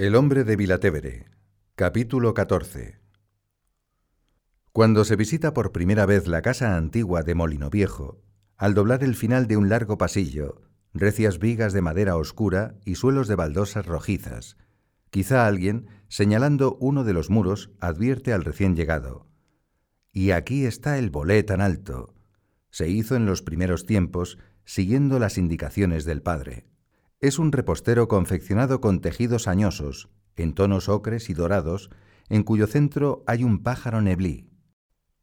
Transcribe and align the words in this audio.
El 0.00 0.16
hombre 0.16 0.44
de 0.44 0.56
Vilatevere, 0.56 1.26
capítulo 1.74 2.32
14. 2.32 3.00
Cuando 4.72 5.04
se 5.04 5.14
visita 5.14 5.52
por 5.52 5.72
primera 5.72 6.06
vez 6.06 6.26
la 6.26 6.40
casa 6.40 6.78
antigua 6.78 7.22
de 7.22 7.34
Molino 7.34 7.68
Viejo, 7.68 8.22
al 8.56 8.72
doblar 8.72 9.04
el 9.04 9.14
final 9.14 9.46
de 9.46 9.58
un 9.58 9.68
largo 9.68 9.98
pasillo, 9.98 10.62
recias 10.94 11.38
vigas 11.38 11.74
de 11.74 11.82
madera 11.82 12.16
oscura 12.16 12.76
y 12.86 12.94
suelos 12.94 13.28
de 13.28 13.34
baldosas 13.34 13.84
rojizas, 13.84 14.56
quizá 15.10 15.46
alguien, 15.46 15.88
señalando 16.08 16.78
uno 16.80 17.04
de 17.04 17.12
los 17.12 17.28
muros, 17.28 17.70
advierte 17.78 18.32
al 18.32 18.42
recién 18.42 18.76
llegado. 18.76 19.26
Y 20.14 20.30
aquí 20.30 20.64
está 20.64 20.96
el 20.96 21.10
bolé 21.10 21.42
tan 21.42 21.60
alto. 21.60 22.14
Se 22.70 22.88
hizo 22.88 23.16
en 23.16 23.26
los 23.26 23.42
primeros 23.42 23.84
tiempos, 23.84 24.38
siguiendo 24.64 25.18
las 25.18 25.36
indicaciones 25.36 26.06
del 26.06 26.22
padre. 26.22 26.70
Es 27.20 27.38
un 27.38 27.52
repostero 27.52 28.08
confeccionado 28.08 28.80
con 28.80 29.02
tejidos 29.02 29.46
añosos, 29.46 30.08
en 30.36 30.54
tonos 30.54 30.88
ocres 30.88 31.28
y 31.28 31.34
dorados, 31.34 31.90
en 32.30 32.44
cuyo 32.44 32.66
centro 32.66 33.22
hay 33.26 33.44
un 33.44 33.62
pájaro 33.62 34.00
neblí. 34.00 34.48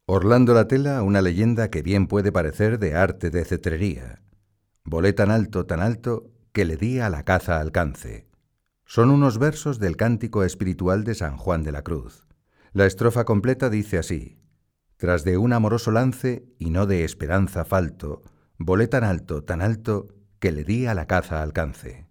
Orlando 0.06 0.54
la 0.54 0.68
tela 0.68 1.02
una 1.02 1.22
leyenda 1.22 1.70
que 1.70 1.82
bien 1.82 2.06
puede 2.06 2.30
parecer 2.30 2.78
de 2.78 2.94
arte 2.94 3.30
de 3.30 3.44
cetrería. 3.44 4.22
Volé 4.84 5.12
tan 5.12 5.32
alto, 5.32 5.66
tan 5.66 5.80
alto, 5.80 6.30
que 6.52 6.64
le 6.64 6.76
di 6.76 7.00
a 7.00 7.10
la 7.10 7.24
caza 7.24 7.60
alcance. 7.60 8.28
Son 8.84 9.10
unos 9.10 9.38
versos 9.38 9.80
del 9.80 9.96
cántico 9.96 10.44
espiritual 10.44 11.02
de 11.02 11.16
San 11.16 11.36
Juan 11.36 11.64
de 11.64 11.72
la 11.72 11.82
Cruz. 11.82 12.28
La 12.72 12.86
estrofa 12.86 13.24
completa 13.24 13.70
dice 13.70 13.98
así, 13.98 14.38
Tras 14.98 15.24
de 15.24 15.36
un 15.36 15.52
amoroso 15.52 15.90
lance 15.90 16.46
y 16.58 16.70
no 16.70 16.86
de 16.86 17.02
esperanza 17.02 17.64
falto, 17.64 18.22
volé 18.56 18.86
tan 18.86 19.02
alto, 19.02 19.42
tan 19.42 19.60
alto, 19.60 20.06
que 20.40 20.52
le 20.52 20.64
di 20.64 20.86
a 20.86 20.94
la 20.94 21.06
caza 21.06 21.42
alcance. 21.42 22.06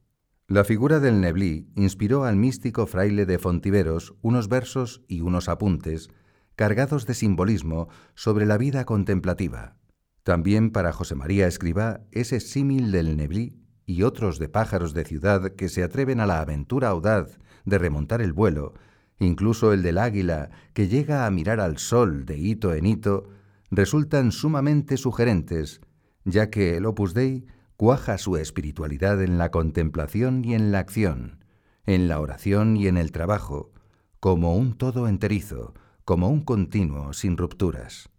La 0.48 0.63
figura 0.63 0.99
del 0.99 1.20
Neblí 1.20 1.67
inspiró 1.76 2.23
al 2.23 2.38
místico 2.38 2.88
fraile 2.88 3.26
de 3.26 3.38
Fontiveros 3.38 4.16
unos 4.22 4.48
versos 4.48 5.03
y 5.08 5.22
unos 5.22 5.50
apuntes 5.50 6.09
cargados 6.56 7.06
de 7.06 7.14
simbolismo 7.14 7.89
sobre 8.16 8.45
la 8.45 8.58
vida 8.58 8.86
contemplativa. 8.86 9.75
También 10.23 10.72
para 10.72 10.92
José 10.92 11.16
María 11.16 11.47
Escribá 11.47 12.02
ese 12.11 12.39
símil 12.39 12.92
del 12.92 13.16
Neblí 13.16 13.61
y 13.86 14.03
otros 14.03 14.39
de 14.39 14.50
pájaros 14.50 14.94
de 14.94 15.06
ciudad 15.06 15.52
que 15.56 15.69
se 15.69 15.84
atreven 15.84 16.19
a 16.19 16.25
la 16.25 16.41
aventura 16.41 16.89
audaz 16.89 17.39
de 17.66 17.78
remontar 17.78 18.22
el 18.22 18.34
vuelo, 18.34 18.73
incluso 19.19 19.72
el 19.72 19.84
del 19.84 19.97
águila 19.97 20.50
que 20.73 20.88
llega 20.88 21.25
a 21.25 21.31
mirar 21.31 21.59
al 21.59 21.78
sol 21.78 22.25
de 22.25 22.38
hito 22.38 22.73
en 22.73 22.86
hito, 22.86 23.30
resultan 23.69 24.31
sumamente 24.31 24.97
sugerentes, 24.97 25.81
ya 26.25 26.50
que 26.50 26.78
el 26.78 26.86
Opus 26.86 27.14
Dei 27.14 27.45
cuaja 27.78 28.17
su 28.17 28.38
espiritualidad 28.38 29.22
en 29.22 29.38
la 29.38 29.52
contemplación 29.52 30.44
y 30.44 30.56
en 30.56 30.72
la 30.72 30.80
acción, 30.80 31.45
en 31.86 32.08
la 32.08 32.19
oración 32.19 32.75
y 32.75 32.88
en 32.88 32.97
el 32.97 33.11
trabajo, 33.11 33.72
como 34.19 34.58
un 34.58 34.73
todo 34.73 35.08
enterizo, 35.08 35.75
como 36.03 36.30
un 36.30 36.42
continuo 36.42 37.14
sin 37.14 37.38
rupturas. 37.38 38.09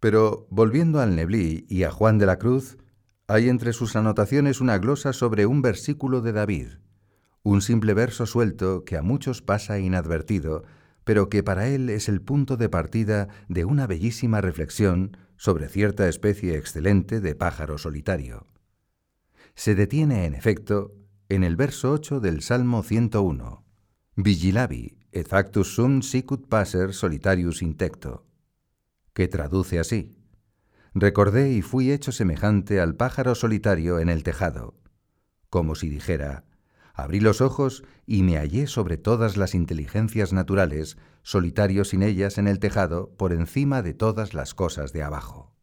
Pero, 0.00 0.48
volviendo 0.50 1.00
al 1.00 1.14
Neblí 1.14 1.66
y 1.68 1.84
a 1.84 1.92
Juan 1.92 2.18
de 2.18 2.26
la 2.26 2.38
Cruz, 2.38 2.78
hay 3.28 3.48
entre 3.48 3.72
sus 3.72 3.94
anotaciones 3.94 4.60
una 4.60 4.78
glosa 4.78 5.12
sobre 5.12 5.46
un 5.46 5.62
versículo 5.62 6.20
de 6.20 6.32
David, 6.32 6.68
un 7.44 7.62
simple 7.62 7.94
verso 7.94 8.26
suelto 8.26 8.84
que 8.84 8.96
a 8.96 9.02
muchos 9.02 9.40
pasa 9.40 9.78
inadvertido, 9.78 10.64
pero 11.04 11.28
que 11.28 11.42
para 11.42 11.68
él 11.68 11.90
es 11.90 12.08
el 12.08 12.20
punto 12.20 12.56
de 12.56 12.68
partida 12.68 13.28
de 13.48 13.64
una 13.64 13.86
bellísima 13.86 14.40
reflexión 14.40 15.16
sobre 15.38 15.70
cierta 15.70 16.06
especie 16.06 16.58
excelente 16.58 17.22
de 17.22 17.34
pájaro 17.34 17.78
solitario. 17.78 18.46
Se 19.54 19.74
detiene, 19.74 20.26
en 20.26 20.34
efecto, 20.34 20.94
en 21.30 21.42
el 21.42 21.56
verso 21.56 21.92
8 21.92 22.20
del 22.20 22.42
Salmo 22.42 22.82
101, 22.82 23.64
Vigilavi, 24.16 24.98
et 25.10 25.26
factus 25.26 25.72
sum 25.74 26.02
sicut 26.02 26.46
passer 26.48 26.92
solitarius 26.92 27.62
intecto, 27.62 28.26
que 29.14 29.26
traduce 29.26 29.78
así, 29.78 30.18
Recordé 30.94 31.52
y 31.52 31.62
fui 31.62 31.92
hecho 31.92 32.12
semejante 32.12 32.80
al 32.80 32.96
pájaro 32.96 33.34
solitario 33.34 34.00
en 34.00 34.08
el 34.08 34.24
tejado, 34.24 34.74
como 35.48 35.74
si 35.74 35.88
dijera, 35.88 36.44
abrí 36.98 37.20
los 37.20 37.40
ojos 37.40 37.84
y 38.06 38.24
me 38.24 38.36
hallé 38.36 38.66
sobre 38.66 38.96
todas 38.96 39.36
las 39.36 39.54
inteligencias 39.54 40.32
naturales, 40.32 40.98
solitario 41.22 41.84
sin 41.84 42.02
ellas 42.02 42.38
en 42.38 42.48
el 42.48 42.58
tejado, 42.58 43.14
por 43.16 43.32
encima 43.32 43.82
de 43.82 43.94
todas 43.94 44.34
las 44.34 44.52
cosas 44.52 44.92
de 44.92 45.04
abajo. 45.04 45.54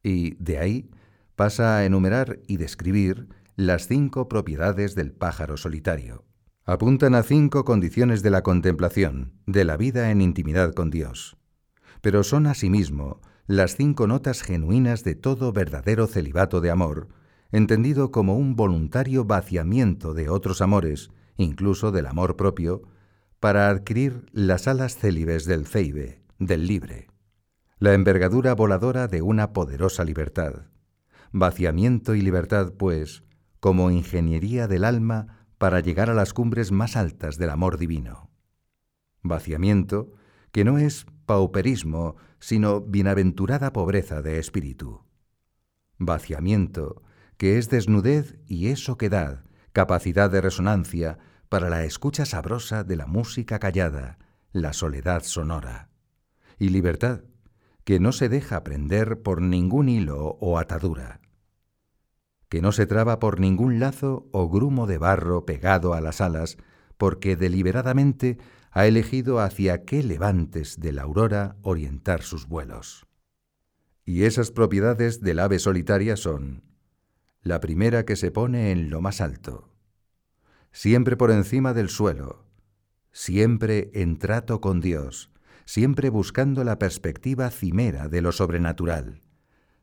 Y 0.00 0.36
de 0.36 0.58
ahí 0.58 0.90
pasa 1.34 1.76
a 1.76 1.84
enumerar 1.84 2.38
y 2.46 2.58
describir 2.58 3.28
las 3.56 3.88
cinco 3.88 4.28
propiedades 4.28 4.94
del 4.94 5.10
pájaro 5.12 5.56
solitario. 5.56 6.24
Apuntan 6.64 7.16
a 7.16 7.24
cinco 7.24 7.64
condiciones 7.64 8.22
de 8.22 8.30
la 8.30 8.42
contemplación, 8.42 9.32
de 9.46 9.64
la 9.64 9.76
vida 9.76 10.12
en 10.12 10.20
intimidad 10.20 10.72
con 10.72 10.88
Dios. 10.90 11.36
Pero 12.00 12.22
son 12.22 12.46
asimismo 12.46 13.20
las 13.48 13.74
cinco 13.74 14.06
notas 14.06 14.42
genuinas 14.42 15.02
de 15.02 15.16
todo 15.16 15.52
verdadero 15.52 16.06
celibato 16.06 16.60
de 16.60 16.70
amor, 16.70 17.08
entendido 17.54 18.10
como 18.10 18.36
un 18.36 18.56
voluntario 18.56 19.24
vaciamiento 19.24 20.12
de 20.12 20.28
otros 20.28 20.60
amores, 20.60 21.12
incluso 21.36 21.92
del 21.92 22.06
amor 22.06 22.34
propio, 22.34 22.82
para 23.38 23.68
adquirir 23.68 24.26
las 24.32 24.66
alas 24.66 24.96
célibes 24.96 25.44
del 25.44 25.64
ceibe, 25.64 26.20
del 26.40 26.66
libre, 26.66 27.06
la 27.78 27.94
envergadura 27.94 28.56
voladora 28.56 29.06
de 29.06 29.22
una 29.22 29.52
poderosa 29.52 30.02
libertad. 30.02 30.66
Vaciamiento 31.30 32.16
y 32.16 32.22
libertad, 32.22 32.72
pues, 32.76 33.22
como 33.60 33.92
ingeniería 33.92 34.66
del 34.66 34.82
alma 34.82 35.46
para 35.56 35.78
llegar 35.78 36.10
a 36.10 36.14
las 36.14 36.34
cumbres 36.34 36.72
más 36.72 36.96
altas 36.96 37.38
del 37.38 37.50
amor 37.50 37.78
divino. 37.78 38.30
Vaciamiento 39.22 40.10
que 40.50 40.64
no 40.64 40.78
es 40.78 41.06
pauperismo, 41.24 42.16
sino 42.40 42.80
bienaventurada 42.80 43.72
pobreza 43.72 44.22
de 44.22 44.40
espíritu. 44.40 45.04
Vaciamiento, 45.98 47.04
que 47.36 47.58
es 47.58 47.68
desnudez 47.68 48.38
y 48.46 48.68
es 48.68 48.88
oquedad, 48.88 49.44
capacidad 49.72 50.30
de 50.30 50.40
resonancia 50.40 51.18
para 51.48 51.68
la 51.68 51.84
escucha 51.84 52.24
sabrosa 52.24 52.84
de 52.84 52.96
la 52.96 53.06
música 53.06 53.58
callada, 53.58 54.18
la 54.52 54.72
soledad 54.72 55.22
sonora. 55.22 55.90
Y 56.58 56.68
libertad, 56.68 57.22
que 57.84 58.00
no 58.00 58.12
se 58.12 58.28
deja 58.28 58.64
prender 58.64 59.22
por 59.22 59.42
ningún 59.42 59.88
hilo 59.88 60.38
o 60.40 60.58
atadura, 60.58 61.20
que 62.48 62.62
no 62.62 62.72
se 62.72 62.86
traba 62.86 63.18
por 63.18 63.40
ningún 63.40 63.80
lazo 63.80 64.28
o 64.32 64.48
grumo 64.48 64.86
de 64.86 64.98
barro 64.98 65.44
pegado 65.44 65.92
a 65.92 66.00
las 66.00 66.20
alas, 66.20 66.56
porque 66.96 67.36
deliberadamente 67.36 68.38
ha 68.70 68.86
elegido 68.86 69.40
hacia 69.40 69.84
qué 69.84 70.02
levantes 70.02 70.78
de 70.78 70.92
la 70.92 71.02
aurora 71.02 71.56
orientar 71.62 72.22
sus 72.22 72.46
vuelos. 72.46 73.06
Y 74.04 74.24
esas 74.24 74.50
propiedades 74.50 75.20
del 75.20 75.40
ave 75.40 75.58
solitaria 75.58 76.16
son 76.16 76.62
la 77.44 77.60
primera 77.60 78.06
que 78.06 78.16
se 78.16 78.30
pone 78.30 78.72
en 78.72 78.88
lo 78.88 79.02
más 79.02 79.20
alto, 79.20 79.68
siempre 80.72 81.16
por 81.16 81.30
encima 81.30 81.74
del 81.74 81.90
suelo, 81.90 82.46
siempre 83.12 83.90
en 83.92 84.18
trato 84.18 84.62
con 84.62 84.80
Dios, 84.80 85.30
siempre 85.66 86.08
buscando 86.08 86.64
la 86.64 86.78
perspectiva 86.78 87.50
cimera 87.50 88.08
de 88.08 88.22
lo 88.22 88.32
sobrenatural, 88.32 89.20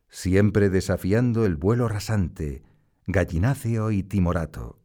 siempre 0.09 0.71
desafiando 0.71 1.45
el 1.45 1.55
vuelo 1.55 1.87
rasante, 1.87 2.63
gallináceo 3.05 3.91
y 3.91 4.01
timorato. 4.01 4.79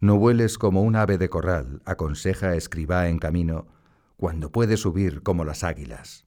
No 0.00 0.18
vueles 0.18 0.58
como 0.58 0.82
un 0.82 0.96
ave 0.96 1.16
de 1.16 1.28
corral, 1.28 1.80
aconseja 1.84 2.56
escribá 2.56 3.08
en 3.08 3.18
camino, 3.18 3.68
cuando 4.16 4.50
puedes 4.50 4.80
subir 4.80 5.22
como 5.22 5.44
las 5.44 5.62
águilas. 5.62 6.26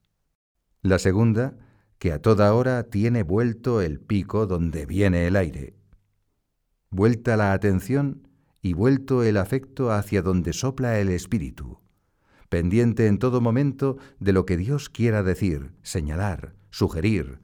La 0.82 0.98
segunda, 0.98 1.58
que 2.00 2.12
a 2.12 2.22
toda 2.22 2.54
hora 2.54 2.84
tiene 2.84 3.24
vuelto 3.24 3.82
el 3.82 4.00
pico 4.00 4.48
donde 4.48 4.86
viene 4.86 5.28
el 5.28 5.36
aire. 5.36 5.76
Vuelta 6.90 7.38
la 7.38 7.54
atención 7.54 8.28
y 8.62 8.74
vuelto 8.74 9.24
el 9.24 9.38
afecto 9.38 9.92
hacia 9.92 10.22
donde 10.22 10.54
sopla 10.54 11.00
el 11.00 11.10
espíritu 11.10 11.80
pendiente 12.50 13.08
en 13.08 13.18
todo 13.18 13.42
momento 13.42 13.98
de 14.20 14.34
lo 14.34 14.46
que 14.46 14.58
Dios 14.58 14.90
quiera 14.90 15.24
decir, 15.24 15.74
señalar, 15.82 16.56
sugerir, 16.70 17.40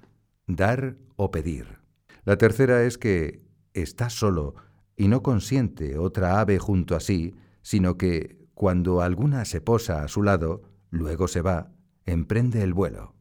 dar 0.47 0.97
o 1.15 1.31
pedir. 1.31 1.79
La 2.25 2.37
tercera 2.37 2.83
es 2.83 2.97
que 2.97 3.41
está 3.73 4.09
solo 4.09 4.55
y 4.95 5.07
no 5.07 5.23
consiente 5.23 5.97
otra 5.97 6.39
ave 6.39 6.59
junto 6.59 6.95
a 6.95 6.99
sí, 6.99 7.35
sino 7.61 7.97
que, 7.97 8.41
cuando 8.53 9.01
alguna 9.01 9.45
se 9.45 9.61
posa 9.61 10.03
a 10.03 10.07
su 10.07 10.21
lado, 10.21 10.61
luego 10.89 11.27
se 11.27 11.41
va, 11.41 11.71
emprende 12.05 12.61
el 12.61 12.73
vuelo. 12.73 13.12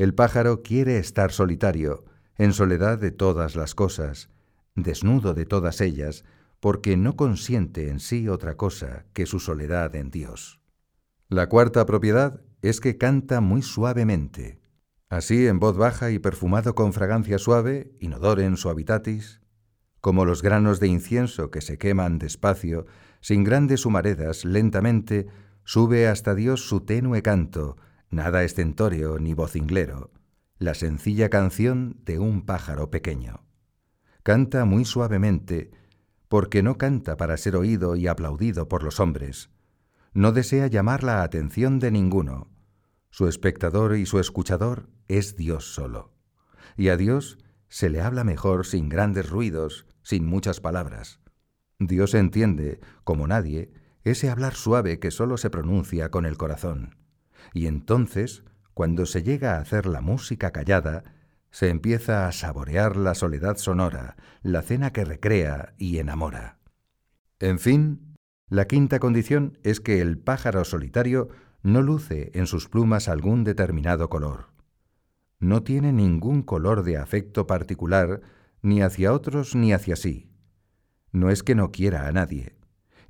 El 0.00 0.14
pájaro 0.14 0.62
quiere 0.62 0.96
estar 0.96 1.30
solitario, 1.30 2.06
en 2.38 2.54
soledad 2.54 2.96
de 2.96 3.10
todas 3.10 3.54
las 3.54 3.74
cosas, 3.74 4.30
desnudo 4.74 5.34
de 5.34 5.44
todas 5.44 5.82
ellas, 5.82 6.24
porque 6.58 6.96
no 6.96 7.16
consiente 7.16 7.90
en 7.90 8.00
sí 8.00 8.26
otra 8.26 8.56
cosa 8.56 9.04
que 9.12 9.26
su 9.26 9.40
soledad 9.40 9.94
en 9.94 10.10
Dios. 10.10 10.58
La 11.28 11.50
cuarta 11.50 11.84
propiedad 11.84 12.40
es 12.62 12.80
que 12.80 12.96
canta 12.96 13.42
muy 13.42 13.60
suavemente. 13.60 14.58
Así, 15.10 15.46
en 15.46 15.60
voz 15.60 15.76
baja 15.76 16.10
y 16.10 16.18
perfumado 16.18 16.74
con 16.74 16.94
fragancia 16.94 17.38
suave, 17.38 17.92
inodore 18.00 18.46
en 18.46 18.56
suavitatis, 18.56 19.42
como 20.00 20.24
los 20.24 20.40
granos 20.40 20.80
de 20.80 20.86
incienso 20.88 21.50
que 21.50 21.60
se 21.60 21.76
queman 21.76 22.18
despacio, 22.18 22.86
sin 23.20 23.44
grandes 23.44 23.84
humaredas, 23.84 24.46
lentamente, 24.46 25.26
sube 25.64 26.08
hasta 26.08 26.34
Dios 26.34 26.66
su 26.66 26.80
tenue 26.80 27.20
canto, 27.20 27.76
nada 28.10 28.44
estentóreo 28.44 29.18
ni 29.18 29.34
vocinglero, 29.34 30.10
la 30.58 30.74
sencilla 30.74 31.30
canción 31.30 31.96
de 32.04 32.18
un 32.18 32.42
pájaro 32.42 32.90
pequeño. 32.90 33.44
Canta 34.22 34.64
muy 34.64 34.84
suavemente, 34.84 35.70
porque 36.28 36.62
no 36.62 36.76
canta 36.76 37.16
para 37.16 37.36
ser 37.36 37.56
oído 37.56 37.96
y 37.96 38.06
aplaudido 38.06 38.68
por 38.68 38.82
los 38.82 39.00
hombres. 39.00 39.50
No 40.12 40.32
desea 40.32 40.66
llamar 40.66 41.02
la 41.02 41.22
atención 41.22 41.78
de 41.78 41.90
ninguno. 41.90 42.48
Su 43.10 43.26
espectador 43.26 43.96
y 43.96 44.06
su 44.06 44.20
escuchador 44.20 44.88
es 45.08 45.36
Dios 45.36 45.72
solo. 45.72 46.12
Y 46.76 46.88
a 46.88 46.96
Dios 46.96 47.38
se 47.68 47.88
le 47.88 48.00
habla 48.00 48.24
mejor 48.24 48.66
sin 48.66 48.88
grandes 48.88 49.30
ruidos, 49.30 49.86
sin 50.02 50.26
muchas 50.26 50.60
palabras. 50.60 51.20
Dios 51.78 52.14
entiende, 52.14 52.80
como 53.04 53.26
nadie, 53.26 53.72
ese 54.02 54.30
hablar 54.30 54.54
suave 54.54 54.98
que 54.98 55.10
sólo 55.10 55.36
se 55.36 55.50
pronuncia 55.50 56.10
con 56.10 56.26
el 56.26 56.36
corazón. 56.36 56.99
Y 57.52 57.66
entonces, 57.66 58.44
cuando 58.74 59.06
se 59.06 59.22
llega 59.22 59.56
a 59.56 59.60
hacer 59.60 59.86
la 59.86 60.00
música 60.00 60.50
callada, 60.50 61.04
se 61.50 61.68
empieza 61.68 62.26
a 62.26 62.32
saborear 62.32 62.96
la 62.96 63.14
soledad 63.14 63.56
sonora, 63.56 64.16
la 64.42 64.62
cena 64.62 64.92
que 64.92 65.04
recrea 65.04 65.74
y 65.78 65.98
enamora. 65.98 66.58
En 67.38 67.58
fin, 67.58 68.16
la 68.48 68.66
quinta 68.66 68.98
condición 68.98 69.58
es 69.62 69.80
que 69.80 70.00
el 70.00 70.18
pájaro 70.18 70.64
solitario 70.64 71.28
no 71.62 71.82
luce 71.82 72.30
en 72.34 72.46
sus 72.46 72.68
plumas 72.68 73.08
algún 73.08 73.44
determinado 73.44 74.08
color. 74.08 74.52
No 75.38 75.62
tiene 75.62 75.92
ningún 75.92 76.42
color 76.42 76.84
de 76.84 76.96
afecto 76.96 77.46
particular 77.46 78.20
ni 78.62 78.82
hacia 78.82 79.12
otros 79.12 79.54
ni 79.54 79.72
hacia 79.72 79.96
sí 79.96 80.30
no 81.12 81.30
es 81.30 81.42
que 81.42 81.54
no 81.54 81.72
quiera 81.72 82.06
a 82.06 82.12
nadie, 82.12 82.56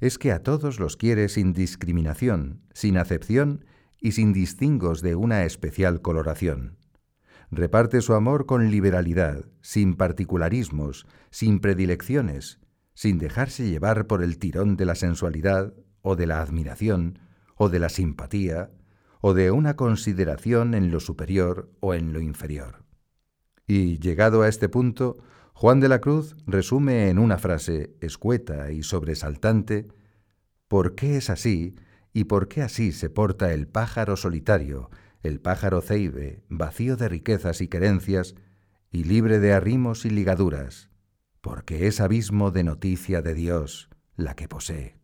es 0.01 0.19
que 0.19 0.33
a 0.33 0.43
todos 0.43 0.81
los 0.81 0.97
quiere 0.97 1.29
sin 1.29 1.53
discriminación, 1.53 2.63
sin 2.73 2.97
acepción 2.97 3.65
y 4.01 4.13
sin 4.13 4.33
distingos 4.33 5.03
de 5.03 5.15
una 5.15 5.45
especial 5.45 6.01
coloración. 6.01 6.79
Reparte 7.51 8.01
su 8.01 8.15
amor 8.15 8.47
con 8.47 8.71
liberalidad, 8.71 9.45
sin 9.61 9.95
particularismos, 9.95 11.07
sin 11.31 11.61
predilecciones, 11.61 12.61
sin 12.95 13.19
dejarse 13.19 13.69
llevar 13.69 14.07
por 14.07 14.23
el 14.23 14.39
tirón 14.39 14.77
de 14.77 14.85
la 14.85 14.95
sensualidad 14.95 15.75
o 16.03 16.17
de 16.17 16.27
la 16.27 16.41
admiración 16.41 17.19
o 17.57 17.69
de 17.69 17.79
la 17.79 17.89
simpatía 17.89 18.71
o 19.21 19.35
de 19.35 19.51
una 19.51 19.77
consideración 19.77 20.75
en 20.75 20.91
lo 20.91 21.01
superior 21.01 21.71
o 21.81 21.95
en 21.95 22.13
lo 22.13 22.21
inferior. 22.21 22.85
Y, 23.67 23.99
llegado 23.99 24.43
a 24.43 24.49
este 24.49 24.69
punto, 24.69 25.19
Juan 25.53 25.81
de 25.81 25.89
la 25.89 26.01
Cruz 26.01 26.37
resume 26.47 27.11
en 27.11 27.19
una 27.19 27.39
frase 27.39 27.95
escueta 28.01 28.73
y 28.73 28.83
sobresaltante 28.83 29.89
por 30.69 30.95
qué 30.95 31.19
es 31.19 31.29
así 31.29 31.75
y 32.13 32.25
por 32.25 32.49
qué 32.49 32.63
así 32.63 32.93
se 32.93 33.11
porta 33.11 33.53
el 33.53 33.69
pájaro 33.69 34.17
solitario, 34.17 34.91
el 35.23 35.41
pájaro 35.41 35.81
ceibe, 35.81 36.43
vacío 36.49 36.97
de 36.97 37.09
riquezas 37.09 37.61
y 37.61 37.69
querencias 37.69 38.35
y 38.91 39.05
libre 39.05 39.39
de 39.39 39.53
arrimos 39.53 40.05
y 40.05 40.11
ligaduras, 40.11 40.91
porque 41.41 41.87
es 41.87 42.01
abismo 42.01 42.51
de 42.51 42.65
noticia 42.65 43.23
de 43.23 43.35
Dios 43.35 43.89
la 44.17 44.35
que 44.35 44.49
posee. 44.49 44.99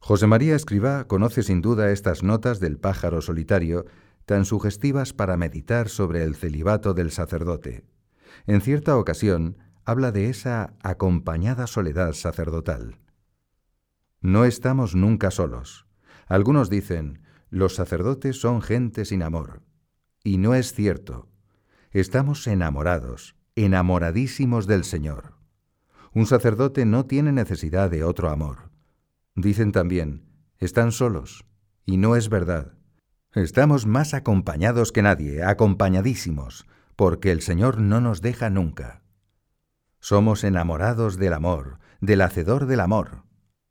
José 0.00 0.26
María 0.26 0.54
Escribá 0.54 1.04
conoce 1.04 1.42
sin 1.42 1.60
duda 1.60 1.90
estas 1.90 2.22
notas 2.22 2.60
del 2.60 2.78
pájaro 2.78 3.20
solitario 3.20 3.84
tan 4.24 4.44
sugestivas 4.44 5.12
para 5.12 5.36
meditar 5.36 5.88
sobre 5.88 6.22
el 6.22 6.36
celibato 6.36 6.94
del 6.94 7.10
sacerdote. 7.10 7.84
En 8.46 8.60
cierta 8.60 8.96
ocasión 8.96 9.58
habla 9.84 10.12
de 10.12 10.28
esa 10.28 10.74
acompañada 10.82 11.66
soledad 11.66 12.12
sacerdotal. 12.12 12.98
No 14.20 14.44
estamos 14.44 14.94
nunca 14.94 15.30
solos. 15.30 15.87
Algunos 16.28 16.68
dicen, 16.68 17.22
los 17.50 17.74
sacerdotes 17.74 18.40
son 18.40 18.60
gente 18.60 19.04
sin 19.04 19.22
amor. 19.22 19.62
Y 20.22 20.38
no 20.38 20.54
es 20.54 20.72
cierto. 20.72 21.28
Estamos 21.90 22.46
enamorados, 22.46 23.34
enamoradísimos 23.54 24.66
del 24.66 24.84
Señor. 24.84 25.34
Un 26.12 26.26
sacerdote 26.26 26.84
no 26.84 27.06
tiene 27.06 27.32
necesidad 27.32 27.90
de 27.90 28.04
otro 28.04 28.28
amor. 28.28 28.70
Dicen 29.34 29.72
también, 29.72 30.26
están 30.58 30.92
solos. 30.92 31.46
Y 31.86 31.96
no 31.96 32.16
es 32.16 32.28
verdad. 32.28 32.74
Estamos 33.34 33.86
más 33.86 34.12
acompañados 34.12 34.92
que 34.92 35.02
nadie, 35.02 35.42
acompañadísimos, 35.42 36.66
porque 36.96 37.30
el 37.30 37.40
Señor 37.40 37.80
no 37.80 38.00
nos 38.00 38.20
deja 38.20 38.50
nunca. 38.50 39.02
Somos 40.00 40.44
enamorados 40.44 41.16
del 41.16 41.32
amor, 41.32 41.78
del 42.00 42.20
hacedor 42.20 42.66
del 42.66 42.80
amor. 42.80 43.27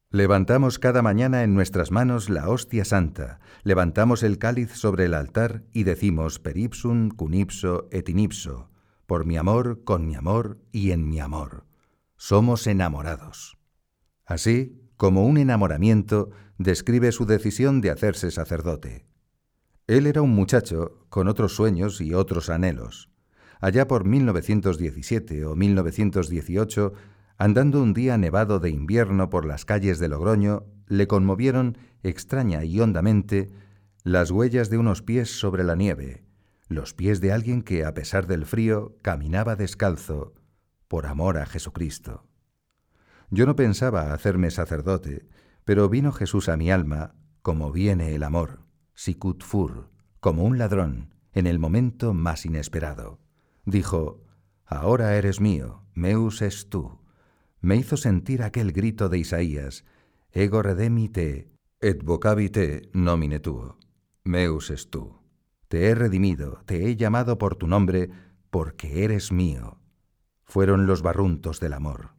Levantamos 0.09 0.79
cada 0.79 1.01
mañana 1.01 1.43
en 1.43 1.53
nuestras 1.53 1.91
manos 1.91 2.29
la 2.29 2.49
hostia 2.49 2.85
santa, 2.85 3.41
levantamos 3.63 4.23
el 4.23 4.37
cáliz 4.37 4.71
sobre 4.71 5.03
el 5.05 5.13
altar 5.13 5.63
y 5.73 5.83
decimos 5.83 6.39
peripsum 6.39 7.09
cunipso 7.09 7.89
et 7.91 8.07
inipso, 8.07 8.69
por 9.05 9.25
mi 9.25 9.35
amor, 9.35 9.83
con 9.83 10.07
mi 10.07 10.15
amor 10.15 10.59
y 10.71 10.91
en 10.91 11.09
mi 11.09 11.19
amor. 11.19 11.65
Somos 12.15 12.67
enamorados. 12.67 13.57
Así, 14.25 14.81
como 14.95 15.25
un 15.25 15.37
enamoramiento, 15.37 16.29
describe 16.57 17.11
su 17.11 17.25
decisión 17.25 17.81
de 17.81 17.91
hacerse 17.91 18.31
sacerdote. 18.31 19.05
Él 19.87 20.07
era 20.07 20.21
un 20.21 20.33
muchacho 20.33 21.05
con 21.09 21.27
otros 21.27 21.53
sueños 21.53 21.99
y 21.99 22.13
otros 22.13 22.49
anhelos 22.49 23.09
allá 23.59 23.87
por 23.87 24.05
1917 24.05 25.45
o 25.45 25.55
1918, 25.55 26.93
andando 27.37 27.81
un 27.81 27.93
día 27.93 28.17
nevado 28.17 28.59
de 28.59 28.69
invierno 28.69 29.29
por 29.29 29.45
las 29.45 29.65
calles 29.65 29.99
de 29.99 30.07
Logroño, 30.07 30.65
le 30.87 31.07
conmovieron 31.07 31.77
extraña 32.03 32.63
y 32.63 32.79
hondamente 32.79 33.49
las 34.03 34.31
huellas 34.31 34.69
de 34.69 34.77
unos 34.77 35.01
pies 35.01 35.39
sobre 35.39 35.63
la 35.63 35.75
nieve, 35.75 36.23
los 36.67 36.93
pies 36.93 37.21
de 37.21 37.31
alguien 37.31 37.61
que, 37.61 37.85
a 37.85 37.93
pesar 37.93 38.27
del 38.27 38.45
frío, 38.45 38.97
caminaba 39.01 39.55
descalzo, 39.55 40.33
por 40.87 41.05
amor 41.05 41.37
a 41.37 41.45
Jesucristo. 41.45 42.25
Yo 43.29 43.45
no 43.45 43.55
pensaba 43.55 44.13
hacerme 44.13 44.51
sacerdote, 44.51 45.27
pero 45.65 45.89
vino 45.89 46.11
Jesús 46.11 46.47
a 46.49 46.57
mi 46.57 46.71
alma, 46.71 47.15
como 47.41 47.71
viene 47.71 48.15
el 48.15 48.23
amor, 48.23 48.61
sicut 48.93 49.43
fur, 49.43 49.89
como 50.19 50.43
un 50.43 50.57
ladrón, 50.57 51.13
en 51.33 51.45
el 51.45 51.59
momento 51.59 52.13
más 52.13 52.45
inesperado 52.45 53.19
dijo, 53.67 54.23
Ahora 54.65 55.15
eres 55.15 55.39
mío, 55.39 55.83
meus 55.93 56.41
es 56.41 56.69
tú. 56.69 56.99
Me 57.61 57.75
hizo 57.75 57.97
sentir 57.97 58.43
aquel 58.43 58.71
grito 58.71 59.09
de 59.09 59.19
Isaías, 59.19 59.85
Ego 60.31 60.61
redemite, 60.61 61.49
et 61.79 62.03
vocabite 62.03 62.89
nomine 62.93 63.39
tuo. 63.39 63.77
Meus 64.23 64.69
es 64.69 64.89
tú. 64.89 65.19
Te 65.67 65.87
he 65.87 65.95
redimido, 65.95 66.61
te 66.65 66.85
he 66.85 66.95
llamado 66.95 67.37
por 67.37 67.55
tu 67.55 67.67
nombre, 67.67 68.09
porque 68.49 69.03
eres 69.03 69.31
mío. 69.31 69.79
Fueron 70.43 70.85
los 70.85 71.01
barruntos 71.01 71.59
del 71.59 71.73
amor. 71.73 72.11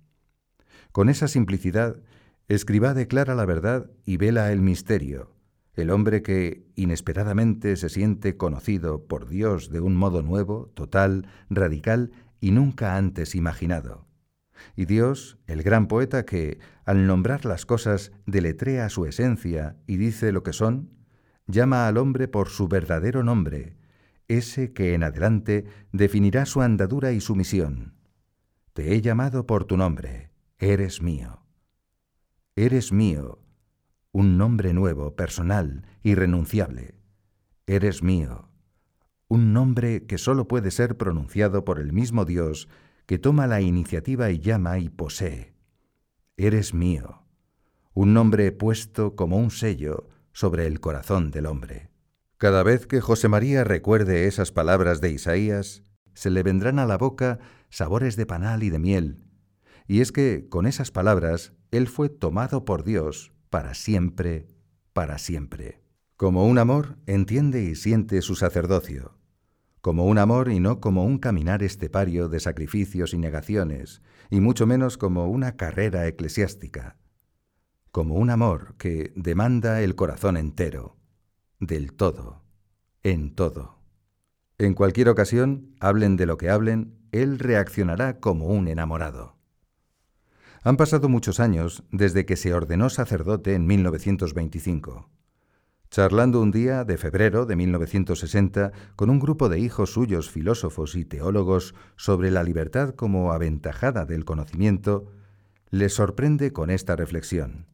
Con 0.93 1.09
esa 1.09 1.29
simplicidad, 1.29 2.03
Escribá 2.49 2.95
declara 2.95 3.35
la 3.35 3.45
verdad 3.45 3.91
y 4.05 4.17
vela 4.17 4.53
el 4.53 4.63
misterio, 4.63 5.35
el 5.75 5.91
hombre 5.91 6.23
que 6.23 6.67
inesperadamente 6.77 7.77
se 7.77 7.91
siente 7.91 8.37
conocido 8.37 9.07
por 9.07 9.29
Dios 9.29 9.71
de 9.71 9.81
un 9.81 9.97
modo 9.97 10.23
nuevo, 10.23 10.73
total, 10.75 11.29
radical 11.51 12.11
y 12.41 12.51
nunca 12.51 12.97
antes 12.97 13.35
imaginado. 13.35 14.08
Y 14.77 14.85
Dios, 14.85 15.39
el 15.47 15.63
gran 15.63 15.89
poeta 15.89 16.25
que, 16.25 16.59
al 16.85 17.07
nombrar 17.07 17.45
las 17.45 17.67
cosas, 17.67 18.13
deletrea 18.27 18.89
su 18.89 19.07
esencia 19.07 19.77
y 19.87 19.97
dice 19.97 20.33
lo 20.33 20.43
que 20.43 20.53
son, 20.53 20.91
llama 21.47 21.89
al 21.89 21.97
hombre 21.97 22.29
por 22.29 22.49
su 22.49 22.69
verdadero 22.69 23.23
nombre, 23.23 23.77
ese 24.29 24.73
que 24.73 24.95
en 24.95 25.03
adelante 25.03 25.65
definirá 25.93 26.47
su 26.47 26.61
andadura 26.61 27.13
y 27.13 27.21
su 27.21 27.35
misión. 27.35 27.95
Te 28.75 28.95
he 28.95 29.01
llamado 29.01 29.47
por 29.47 29.65
tu 29.65 29.77
nombre, 29.77 30.31
eres 30.59 31.03
mío. 31.03 31.43
Eres 32.55 32.93
mío, 32.93 33.41
un 34.13 34.37
nombre 34.37 34.73
nuevo, 34.73 35.15
personal, 35.15 35.87
irrenunciable. 36.03 36.95
Eres 37.67 38.03
mío. 38.03 38.49
Un 39.29 39.53
nombre 39.53 40.07
que 40.07 40.17
sólo 40.17 40.49
puede 40.49 40.71
ser 40.71 40.97
pronunciado 40.97 41.65
por 41.65 41.79
el 41.79 41.93
mismo 41.93 42.25
Dios 42.25 42.69
que 43.09 43.19
toma 43.19 43.47
la 43.47 43.63
iniciativa 43.63 44.31
y 44.31 44.39
llama 44.39 44.79
y 44.79 44.91
posee. 44.91 45.55
Eres 46.37 46.75
mío. 46.75 47.23
Un 47.95 48.13
nombre 48.13 48.53
puesto 48.53 49.17
como 49.17 49.39
un 49.39 49.51
sello 49.51 50.11
sobre 50.33 50.67
el 50.67 50.79
corazón 50.79 51.31
del 51.31 51.47
hombre. 51.47 51.89
Cada 52.37 52.63
vez 52.63 52.87
que 52.87 53.01
José 53.01 53.29
María 53.29 53.65
recuerde 53.65 54.27
esas 54.27 54.53
palabras 54.53 55.01
de 55.01 55.11
Isaías, 55.11 55.85
se 56.13 56.29
le 56.29 56.43
vendrán 56.43 56.79
a 56.79 56.85
la 56.85 56.99
boca 56.99 57.39
sabores 57.71 58.15
de 58.17 58.27
panal 58.27 58.63
y 58.63 58.69
de 58.69 58.79
miel. 58.79 59.25
Y 59.87 60.03
es 60.03 60.13
que 60.13 60.47
con 60.51 60.67
esas 60.67 60.91
palabras 60.91 61.55
él 61.71 61.89
fue 61.89 62.11
tomado 62.11 62.67
por 62.67 62.85
Dios 62.85 63.33
para 63.49 63.73
siempre, 63.73 64.49
para 64.93 65.17
siempre. 65.17 65.81
Como 66.17 66.47
un 66.47 66.59
amor, 66.59 66.99
entiende 67.07 67.63
y 67.63 67.75
siente 67.75 68.21
su 68.21 68.35
sacerdocio. 68.35 69.18
Como 69.89 70.05
un 70.05 70.19
amor 70.19 70.51
y 70.51 70.61
no 70.61 70.81
como 70.81 71.03
un 71.03 71.17
caminar 71.17 71.63
estepario 71.63 72.29
de 72.29 72.41
sacrificios 72.41 73.15
y 73.15 73.19
negaciones, 73.19 74.03
y 74.29 74.43
mucho 74.43 74.67
menos 74.67 74.99
como 74.99 75.29
una 75.29 75.57
carrera 75.57 76.07
eclesiástica. 76.07 76.99
como 77.91 78.17
un 78.17 78.29
amor 78.29 78.75
que 78.77 79.15
demanda 79.17 79.81
el 79.81 79.95
corazón 79.95 80.37
entero, 80.37 80.99
del 81.59 81.95
todo, 81.95 82.43
en 83.03 83.35
todo. 83.35 83.79
En 84.59 84.75
cualquier 84.75 85.09
ocasión, 85.09 85.75
hablen 85.81 86.19
de 86.19 86.27
lo 86.27 86.37
que 86.37 86.51
hablen, 86.51 86.99
él 87.11 87.39
reaccionará 87.39 88.21
como 88.21 88.49
un 88.49 88.69
enamorado. 88.69 89.39
Han 90.65 90.77
pasado 90.77 91.09
muchos 91.09 91.41
años 91.41 91.83
desde 91.91 92.27
que 92.27 92.37
se 92.37 92.53
ordenó 92.53 92.91
sacerdote 92.91 93.55
en 93.55 93.67
1925. 93.67 95.09
Charlando 95.91 96.43
un 96.43 96.51
día 96.51 96.85
de 96.85 96.99
febrero 96.99 97.47
de 97.47 97.57
1960 97.57 98.73
con 98.95 99.09
un 99.09 99.19
grupo 99.19 99.49
de 99.49 99.59
hijos 99.59 99.93
suyos 99.93 100.31
filósofos 100.31 100.95
y 100.95 101.07
teólogos 101.07 101.75
sobre 101.97 102.31
la 102.31 102.43
libertad 102.43 102.95
como 102.95 103.33
aventajada 103.33 104.05
del 104.05 104.27
conocimiento, 104.27 105.11
les 105.71 105.95
sorprende 105.95 106.53
con 106.53 106.69
esta 106.69 106.95
reflexión. 106.95 107.67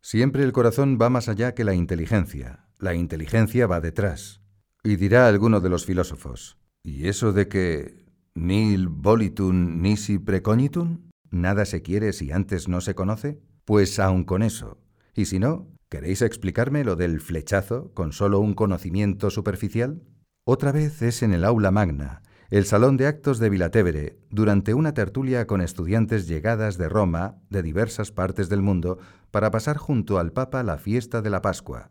Siempre 0.00 0.44
el 0.44 0.52
corazón 0.52 0.98
va 1.00 1.10
más 1.10 1.28
allá 1.28 1.54
que 1.54 1.64
la 1.64 1.74
inteligencia, 1.74 2.64
la 2.78 2.94
inteligencia 2.94 3.66
va 3.66 3.80
detrás. 3.80 4.40
Y 4.82 4.96
dirá 4.96 5.28
alguno 5.28 5.60
de 5.60 5.68
los 5.68 5.84
filósofos, 5.84 6.56
¿y 6.82 7.08
eso 7.08 7.34
de 7.34 7.48
que 7.48 8.06
nil 8.34 8.88
volitum 8.88 9.82
nisi 9.82 10.18
precognitum? 10.18 11.10
¿Nada 11.30 11.66
se 11.66 11.82
quiere 11.82 12.14
si 12.14 12.32
antes 12.32 12.66
no 12.68 12.80
se 12.80 12.94
conoce? 12.94 13.42
Pues 13.66 13.98
aun 13.98 14.24
con 14.24 14.42
eso. 14.42 14.78
Y 15.14 15.26
si 15.26 15.38
no, 15.38 15.68
¿queréis 15.88 16.22
explicarme 16.22 16.84
lo 16.84 16.96
del 16.96 17.20
flechazo 17.20 17.92
con 17.94 18.12
solo 18.12 18.40
un 18.40 18.54
conocimiento 18.54 19.30
superficial? 19.30 20.02
Otra 20.44 20.72
vez 20.72 21.02
es 21.02 21.22
en 21.22 21.32
el 21.32 21.44
aula 21.44 21.70
magna, 21.70 22.22
el 22.50 22.64
salón 22.64 22.96
de 22.96 23.06
actos 23.06 23.38
de 23.38 23.50
Vilatevere, 23.50 24.18
durante 24.30 24.72
una 24.72 24.94
tertulia 24.94 25.46
con 25.46 25.60
estudiantes 25.60 26.26
llegadas 26.26 26.78
de 26.78 26.88
Roma, 26.88 27.36
de 27.50 27.62
diversas 27.62 28.10
partes 28.10 28.48
del 28.48 28.62
mundo, 28.62 28.98
para 29.30 29.50
pasar 29.50 29.76
junto 29.76 30.18
al 30.18 30.32
Papa 30.32 30.62
la 30.62 30.78
fiesta 30.78 31.20
de 31.20 31.28
la 31.28 31.42
Pascua. 31.42 31.90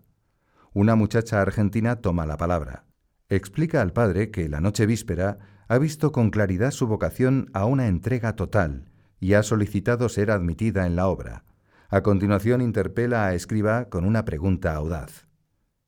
Una 0.73 0.95
muchacha 0.95 1.41
argentina 1.41 1.97
toma 1.97 2.25
la 2.25 2.37
palabra. 2.37 2.85
Explica 3.29 3.81
al 3.81 3.93
padre 3.93 4.31
que 4.31 4.49
la 4.49 4.61
noche 4.61 4.85
víspera 4.85 5.37
ha 5.67 5.77
visto 5.77 6.11
con 6.11 6.29
claridad 6.29 6.71
su 6.71 6.87
vocación 6.87 7.49
a 7.53 7.65
una 7.65 7.87
entrega 7.87 8.35
total 8.35 8.89
y 9.19 9.33
ha 9.33 9.43
solicitado 9.43 10.09
ser 10.09 10.31
admitida 10.31 10.85
en 10.87 10.95
la 10.95 11.07
obra. 11.07 11.43
A 11.89 12.01
continuación 12.03 12.59
interpela 12.59 13.27
a 13.27 13.33
Escriba 13.33 13.85
con 13.85 14.03
una 14.03 14.25
pregunta 14.25 14.75
audaz. 14.75 15.25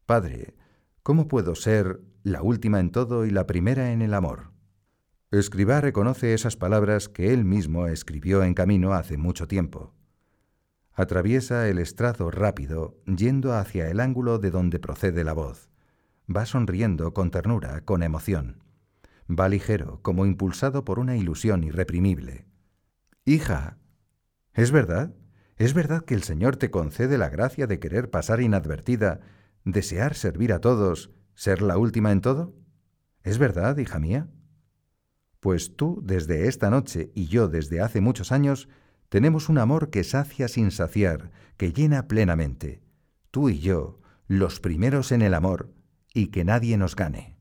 Padre, 0.06 0.56
¿cómo 1.04 1.28
puedo 1.28 1.56
ser 1.56 2.00
la 2.24 2.42
última 2.42 2.80
en 2.80 2.92
todo 2.92 3.26
y 3.26 3.32
la 3.32 3.46
primera 3.46 3.92
en 3.92 4.02
el 4.02 4.14
amor? 4.14 4.54
Escribá 5.30 5.82
reconoce 5.82 6.34
esas 6.34 6.56
palabras 6.56 7.10
que 7.10 7.34
él 7.34 7.44
mismo 7.44 7.88
escribió 7.88 8.44
en 8.44 8.54
camino 8.54 8.94
hace 8.94 9.18
mucho 9.18 9.46
tiempo. 9.46 9.94
Atraviesa 10.94 11.68
el 11.68 11.80
estrazo 11.80 12.32
rápido, 12.32 12.98
yendo 13.06 13.54
hacia 13.54 13.90
el 13.90 14.00
ángulo 14.00 14.40
de 14.40 14.52
donde 14.52 14.80
procede 14.80 15.26
la 15.26 15.34
voz. 15.34 15.70
Va 16.34 16.46
sonriendo 16.46 17.14
con 17.14 17.30
ternura, 17.30 17.82
con 17.82 18.04
emoción. 18.04 18.64
Va 19.30 19.50
ligero, 19.50 20.00
como 20.02 20.26
impulsado 20.26 20.86
por 20.86 20.98
una 20.98 21.18
ilusión 21.18 21.66
irreprimible. 21.66 22.46
Hija, 23.26 23.78
¿es 24.54 24.72
verdad? 24.72 25.14
¿Es 25.60 25.74
verdad 25.74 26.06
que 26.06 26.14
el 26.14 26.24
Señor 26.24 26.56
te 26.56 26.72
concede 26.72 27.18
la 27.18 27.28
gracia 27.28 27.68
de 27.68 27.80
querer 27.80 28.10
pasar 28.10 28.40
inadvertida, 28.40 29.20
desear 29.66 30.16
servir 30.16 30.54
a 30.54 30.62
todos, 30.62 31.12
ser 31.36 31.62
la 31.62 31.78
última 31.78 32.14
en 32.14 32.22
todo? 32.22 32.56
¿Es 33.24 33.38
verdad, 33.40 33.78
hija 33.78 34.00
mía? 34.00 34.30
Pues 35.42 35.76
tú 35.76 36.00
desde 36.02 36.48
esta 36.48 36.70
noche 36.70 37.12
y 37.14 37.28
yo 37.28 37.50
desde 37.50 37.82
hace 37.82 38.00
muchos 38.00 38.32
años 38.32 38.70
tenemos 39.10 39.50
un 39.50 39.58
amor 39.58 39.90
que 39.90 40.06
sacia 40.06 40.48
sin 40.48 40.72
saciar, 40.72 41.30
que 41.58 41.74
llena 41.74 42.08
plenamente. 42.08 42.82
Tú 43.30 43.50
y 43.50 43.60
yo, 43.60 44.00
los 44.28 44.62
primeros 44.62 45.12
en 45.12 45.22
el 45.22 45.34
amor, 45.34 45.74
y 46.14 46.28
que 46.28 46.46
nadie 46.46 46.78
nos 46.78 46.96
gane. 46.96 47.36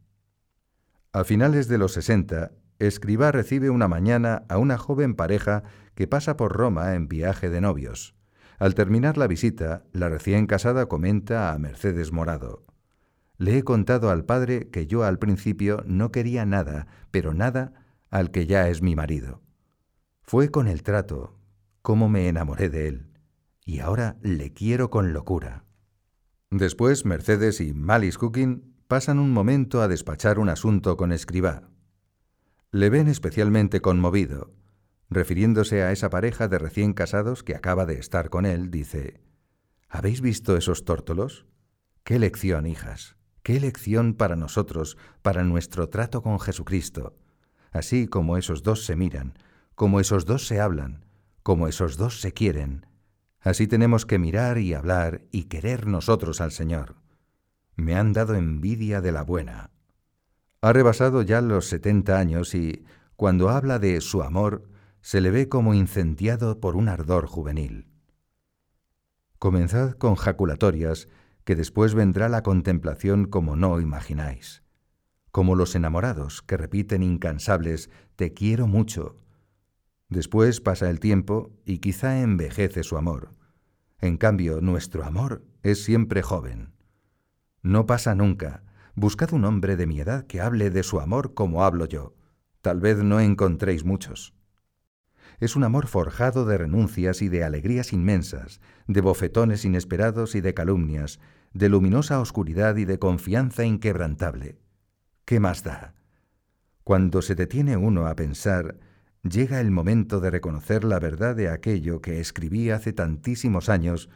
A 1.13 1.23
finales 1.23 1.69
de 1.69 1.79
los 1.79 1.93
sesenta, 1.93 2.51
Escribá 2.79 3.33
recibe 3.33 3.71
una 3.71 3.89
mañana 3.89 4.45
a 4.49 4.59
una 4.59 4.79
joven 4.79 5.15
pareja 5.15 5.65
que 5.99 6.07
pasa 6.07 6.37
por 6.37 6.53
Roma 6.53 6.95
en 6.95 7.09
viaje 7.09 7.51
de 7.51 7.61
novios. 7.61 8.15
Al 8.61 8.77
terminar 8.77 9.19
la 9.19 9.27
visita, 9.27 9.83
la 9.93 10.09
recién 10.09 10.47
casada 10.47 10.87
comenta 10.87 11.53
a 11.53 11.59
Mercedes 11.59 12.13
Morado. 12.13 12.63
Le 13.37 13.59
he 13.59 13.65
contado 13.65 14.09
al 14.11 14.25
padre 14.25 14.69
que 14.71 14.87
yo 14.87 15.03
al 15.03 15.19
principio 15.19 15.83
no 15.89 16.13
quería 16.13 16.47
nada, 16.47 16.87
pero 17.11 17.35
nada 17.35 17.73
al 18.11 18.31
que 18.31 18.47
ya 18.47 18.69
es 18.69 18.81
mi 18.81 18.95
marido. 18.95 19.43
Fue 20.23 20.53
con 20.53 20.69
el 20.69 20.85
trato, 20.85 21.37
cómo 21.83 22.09
me 22.09 22.29
enamoré 22.29 22.69
de 22.69 22.87
él, 22.87 23.11
y 23.65 23.81
ahora 23.81 24.19
le 24.23 24.53
quiero 24.53 24.91
con 24.91 25.13
locura. 25.13 25.65
Después 26.49 27.07
Mercedes 27.07 27.61
y 27.61 27.75
Malice 27.75 28.19
Cooking 28.19 28.73
pasan 28.87 29.19
un 29.19 29.33
momento 29.33 29.83
a 29.83 29.89
despachar 29.89 30.39
un 30.39 30.49
asunto 30.49 30.97
con 30.97 31.11
Escribá. 31.11 31.69
Le 32.71 32.89
ven 32.89 33.09
especialmente 33.09 33.81
conmovido. 33.81 34.58
Refiriéndose 35.11 35.83
a 35.83 35.93
esa 35.93 36.11
pareja 36.11 36.49
de 36.49 36.59
recién 36.59 36.93
casados 36.93 37.43
que 37.43 37.55
acaba 37.55 37.87
de 37.87 37.99
estar 37.99 38.31
con 38.31 38.47
él, 38.47 38.71
dice, 38.71 39.21
¿Habéis 39.89 40.21
visto 40.21 40.57
esos 40.57 40.85
tórtolos? 40.85 41.47
¡Qué 42.05 42.19
lección, 42.19 42.67
hijas! 42.67 43.17
¡Qué 43.43 43.61
lección 43.61 44.15
para 44.15 44.37
nosotros, 44.37 44.99
para 45.23 45.45
nuestro 45.45 45.89
trato 45.89 46.23
con 46.23 46.39
Jesucristo! 46.39 47.17
así 47.71 48.09
como 48.09 48.37
esos 48.37 48.63
dos 48.63 48.85
se 48.85 48.97
miran, 48.97 49.35
como 49.75 50.01
esos 50.01 50.25
dos 50.25 50.47
se 50.47 50.61
hablan, 50.61 51.05
como 51.43 51.69
esos 51.69 51.97
dos 51.97 52.21
se 52.21 52.33
quieren. 52.33 52.87
Así 53.41 53.67
tenemos 53.67 54.05
que 54.07 54.19
mirar 54.19 54.59
y 54.59 54.75
hablar 54.75 55.23
y 55.31 55.45
querer 55.45 55.87
nosotros 55.87 56.41
al 56.41 56.53
Señor. 56.53 56.97
Me 57.77 57.95
han 57.95 58.13
dado 58.13 58.35
envidia 58.35 59.01
de 59.01 59.13
la 59.13 59.23
buena. 59.23 59.71
Ha 60.61 60.73
rebasado 60.73 61.23
ya 61.23 61.41
los 61.41 61.67
setenta 61.67 62.19
años 62.19 62.55
y, 62.55 62.85
cuando 63.15 63.49
habla 63.49 63.79
de 63.79 64.01
su 64.01 64.23
amor, 64.23 64.69
se 65.01 65.21
le 65.21 65.31
ve 65.31 65.49
como 65.49 65.75
incendiado 65.75 66.61
por 66.61 66.77
un 66.77 66.89
ardor 66.89 67.27
juvenil. 67.27 67.89
Comenzad 69.39 69.93
con 69.93 70.15
jaculatorias, 70.17 71.09
que 71.45 71.57
después 71.57 71.95
vendrá 71.95 72.29
la 72.29 72.43
contemplación 72.43 73.25
como 73.25 73.57
no 73.57 73.81
imagináis 73.81 74.63
como 75.31 75.55
los 75.55 75.75
enamorados 75.75 76.43
que 76.43 76.57
repiten 76.57 77.03
incansables 77.03 77.91
Te 78.17 78.35
quiero 78.35 78.67
mucho. 78.67 79.17
Después 80.09 80.61
pasa 80.61 80.91
el 80.91 80.99
tiempo 81.01 81.53
y 81.65 81.79
quizá 81.79 82.21
envejece 82.21 82.83
su 82.83 82.97
amor. 82.97 83.37
En 84.01 84.17
cambio, 84.17 84.61
nuestro 84.61 85.05
amor 85.05 85.45
es 85.63 85.85
siempre 85.85 86.23
joven. 86.23 86.73
No 87.63 87.87
pasa 87.87 88.15
nunca. 88.15 88.65
Buscad 88.95 89.33
un 89.33 89.45
hombre 89.45 89.77
de 89.77 89.87
mi 89.87 90.01
edad 90.01 90.27
que 90.27 90.41
hable 90.41 90.71
de 90.71 90.83
su 90.83 90.99
amor 90.99 91.35
como 91.35 91.63
hablo 91.63 91.85
yo. 91.85 92.17
Tal 92.61 92.81
vez 92.81 92.99
no 92.99 93.21
encontréis 93.21 93.85
muchos. 93.85 94.35
Es 95.41 95.55
un 95.55 95.63
amor 95.63 95.87
forjado 95.87 96.45
de 96.47 96.59
renuncias 96.59 97.23
y 97.23 97.29
de 97.29 97.45
alegrías 97.45 97.93
inmensas, 97.93 98.61
de 98.89 99.01
bofetones 99.01 99.65
inesperados 99.65 100.35
y 100.35 100.41
de 100.41 100.53
calumnias, 100.53 101.21
de 101.53 101.69
luminosa 101.69 102.21
oscuridad 102.21 102.77
y 102.77 102.85
de 102.85 102.99
confianza 102.99 103.65
inquebrantable. 103.65 104.59
¿Qué 105.25 105.39
más 105.39 105.63
da? 105.63 105.95
Cuando 106.83 107.23
se 107.23 107.35
detiene 107.35 107.77
uno 107.77 108.07
a 108.07 108.17
pensar, 108.17 108.79
llega 109.23 109.61
el 109.61 109.71
momento 109.71 110.21
de 110.21 110.31
reconocer 110.31 110.85
la 110.85 110.99
verdad 110.99 111.37
de 111.37 111.51
aquello 111.51 112.01
que 112.01 112.19
escribí 112.19 112.71
hace 112.71 112.93
tantísimos 112.93 113.69
años, 113.69 114.09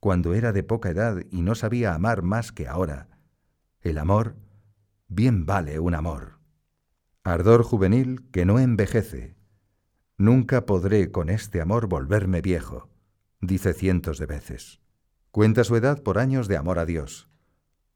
cuando 0.00 0.34
era 0.34 0.52
de 0.52 0.62
poca 0.62 0.90
edad 0.90 1.22
y 1.30 1.42
no 1.42 1.54
sabía 1.54 1.94
amar 1.94 2.22
más 2.22 2.52
que 2.52 2.68
ahora. 2.68 3.08
El 3.80 3.96
amor, 3.96 4.36
bien 5.08 5.46
vale 5.46 5.78
un 5.78 5.94
amor. 5.94 6.38
Ardor 7.22 7.62
juvenil 7.62 8.28
que 8.30 8.44
no 8.44 8.58
envejece. 8.58 9.35
Nunca 10.18 10.64
podré 10.64 11.10
con 11.10 11.28
este 11.28 11.60
amor 11.60 11.88
volverme 11.88 12.40
viejo, 12.40 12.88
dice 13.42 13.74
cientos 13.74 14.18
de 14.18 14.24
veces. 14.24 14.80
Cuenta 15.30 15.62
su 15.62 15.76
edad 15.76 16.02
por 16.02 16.18
años 16.18 16.48
de 16.48 16.56
amor 16.56 16.78
a 16.78 16.86
Dios. 16.86 17.28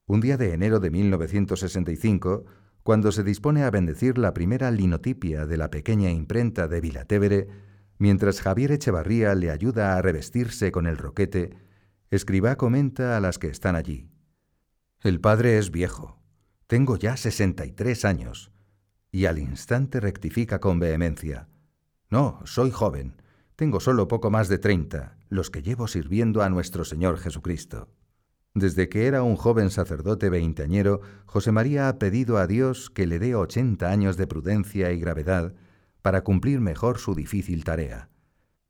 Un 0.05 0.21
día 0.21 0.37
de 0.37 0.53
enero 0.53 0.81
de 0.81 0.91
1965, 0.91 2.45
cuando 2.83 3.11
se 3.11 3.25
dispone 3.25 3.63
a 3.63 3.71
bendecir 3.71 4.19
la 4.19 4.35
primera 4.35 4.71
linotipia 4.71 5.47
de 5.47 5.57
la 5.57 5.71
pequeña 5.71 6.11
imprenta 6.11 6.69
de 6.69 6.83
Vilatevere, 6.83 7.49
mientras 7.97 8.43
Javier 8.43 8.73
Echevarría 8.73 9.35
le 9.35 9.51
ayuda 9.51 9.97
a 9.97 10.03
revestirse 10.03 10.71
con 10.73 10.87
el 10.87 10.99
roquete, 10.99 11.57
Escribá 12.11 12.57
comenta 12.57 13.17
a 13.17 13.21
las 13.21 13.39
que 13.39 13.47
están 13.47 13.77
allí. 13.77 14.11
El 15.01 15.21
padre 15.21 15.57
es 15.57 15.71
viejo. 15.71 16.21
Tengo 16.67 16.99
ya 16.99 17.17
sesenta 17.17 17.65
y 17.65 17.73
tres 17.73 18.05
años. 18.05 18.53
Y 19.11 19.25
al 19.25 19.39
instante 19.39 20.01
rectifica 20.01 20.61
con 20.61 20.79
vehemencia. 20.81 21.49
No, 22.11 22.41
soy 22.45 22.73
joven. 22.73 23.15
Tengo 23.55 23.79
solo 23.79 24.09
poco 24.09 24.31
más 24.31 24.49
de 24.49 24.59
treinta, 24.59 25.17
los 25.29 25.49
que 25.49 25.63
llevo 25.63 25.87
sirviendo 25.87 26.43
a 26.43 26.49
nuestro 26.49 26.85
Señor 26.85 27.19
Jesucristo. 27.19 27.89
Desde 28.53 28.89
que 28.89 29.07
era 29.07 29.23
un 29.23 29.37
joven 29.37 29.71
sacerdote 29.71 30.29
veinteañero, 30.29 31.03
José 31.25 31.53
María 31.53 31.89
ha 31.89 31.99
pedido 32.01 32.39
a 32.39 32.49
Dios 32.49 32.91
que 32.91 33.07
le 33.07 33.21
dé 33.21 33.37
ochenta 33.37 33.93
años 33.93 34.17
de 34.17 34.27
prudencia 34.27 34.91
y 34.91 34.99
gravedad 34.99 35.55
para 36.03 36.25
cumplir 36.25 36.61
mejor 36.61 36.99
su 36.99 37.15
difícil 37.15 37.63
tarea. 37.63 38.09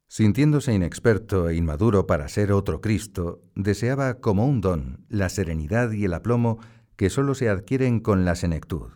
Sintiéndose 0.06 0.74
inexperto 0.74 1.48
e 1.48 1.54
inmaduro 1.56 2.06
para 2.06 2.28
ser 2.28 2.52
otro 2.52 2.82
Cristo, 2.82 3.40
deseaba 3.54 4.14
como 4.20 4.44
un 4.44 4.60
don 4.60 5.06
la 5.08 5.30
serenidad 5.30 5.92
y 5.92 6.04
el 6.04 6.12
aplomo 6.12 6.58
que 6.96 7.08
sólo 7.08 7.34
se 7.34 7.48
adquieren 7.48 8.00
con 8.00 8.26
la 8.26 8.34
senectud. 8.34 8.90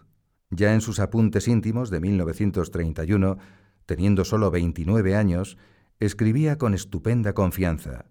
Ya 0.50 0.74
en 0.74 0.82
sus 0.82 1.00
apuntes 1.00 1.48
íntimos 1.48 1.88
de 1.88 2.00
1931, 2.00 3.38
teniendo 3.86 4.24
solo 4.24 4.50
29 4.50 5.16
años, 5.16 5.58
escribía 6.00 6.58
con 6.58 6.74
estupenda 6.74 7.32
confianza, 7.32 8.06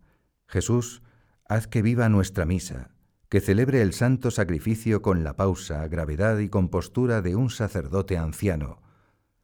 Jesús, 0.47 1.01
haz 1.47 1.67
que 1.67 1.81
viva 1.81 2.09
nuestra 2.09 2.45
misa, 2.45 2.91
que 3.29 3.41
celebre 3.41 3.81
el 3.81 3.93
santo 3.93 4.29
sacrificio 4.29 5.01
con 5.01 5.23
la 5.23 5.35
pausa, 5.35 5.87
gravedad 5.87 6.37
y 6.37 6.49
compostura 6.49 7.21
de 7.21 7.35
un 7.35 7.49
sacerdote 7.49 8.17
anciano, 8.17 8.81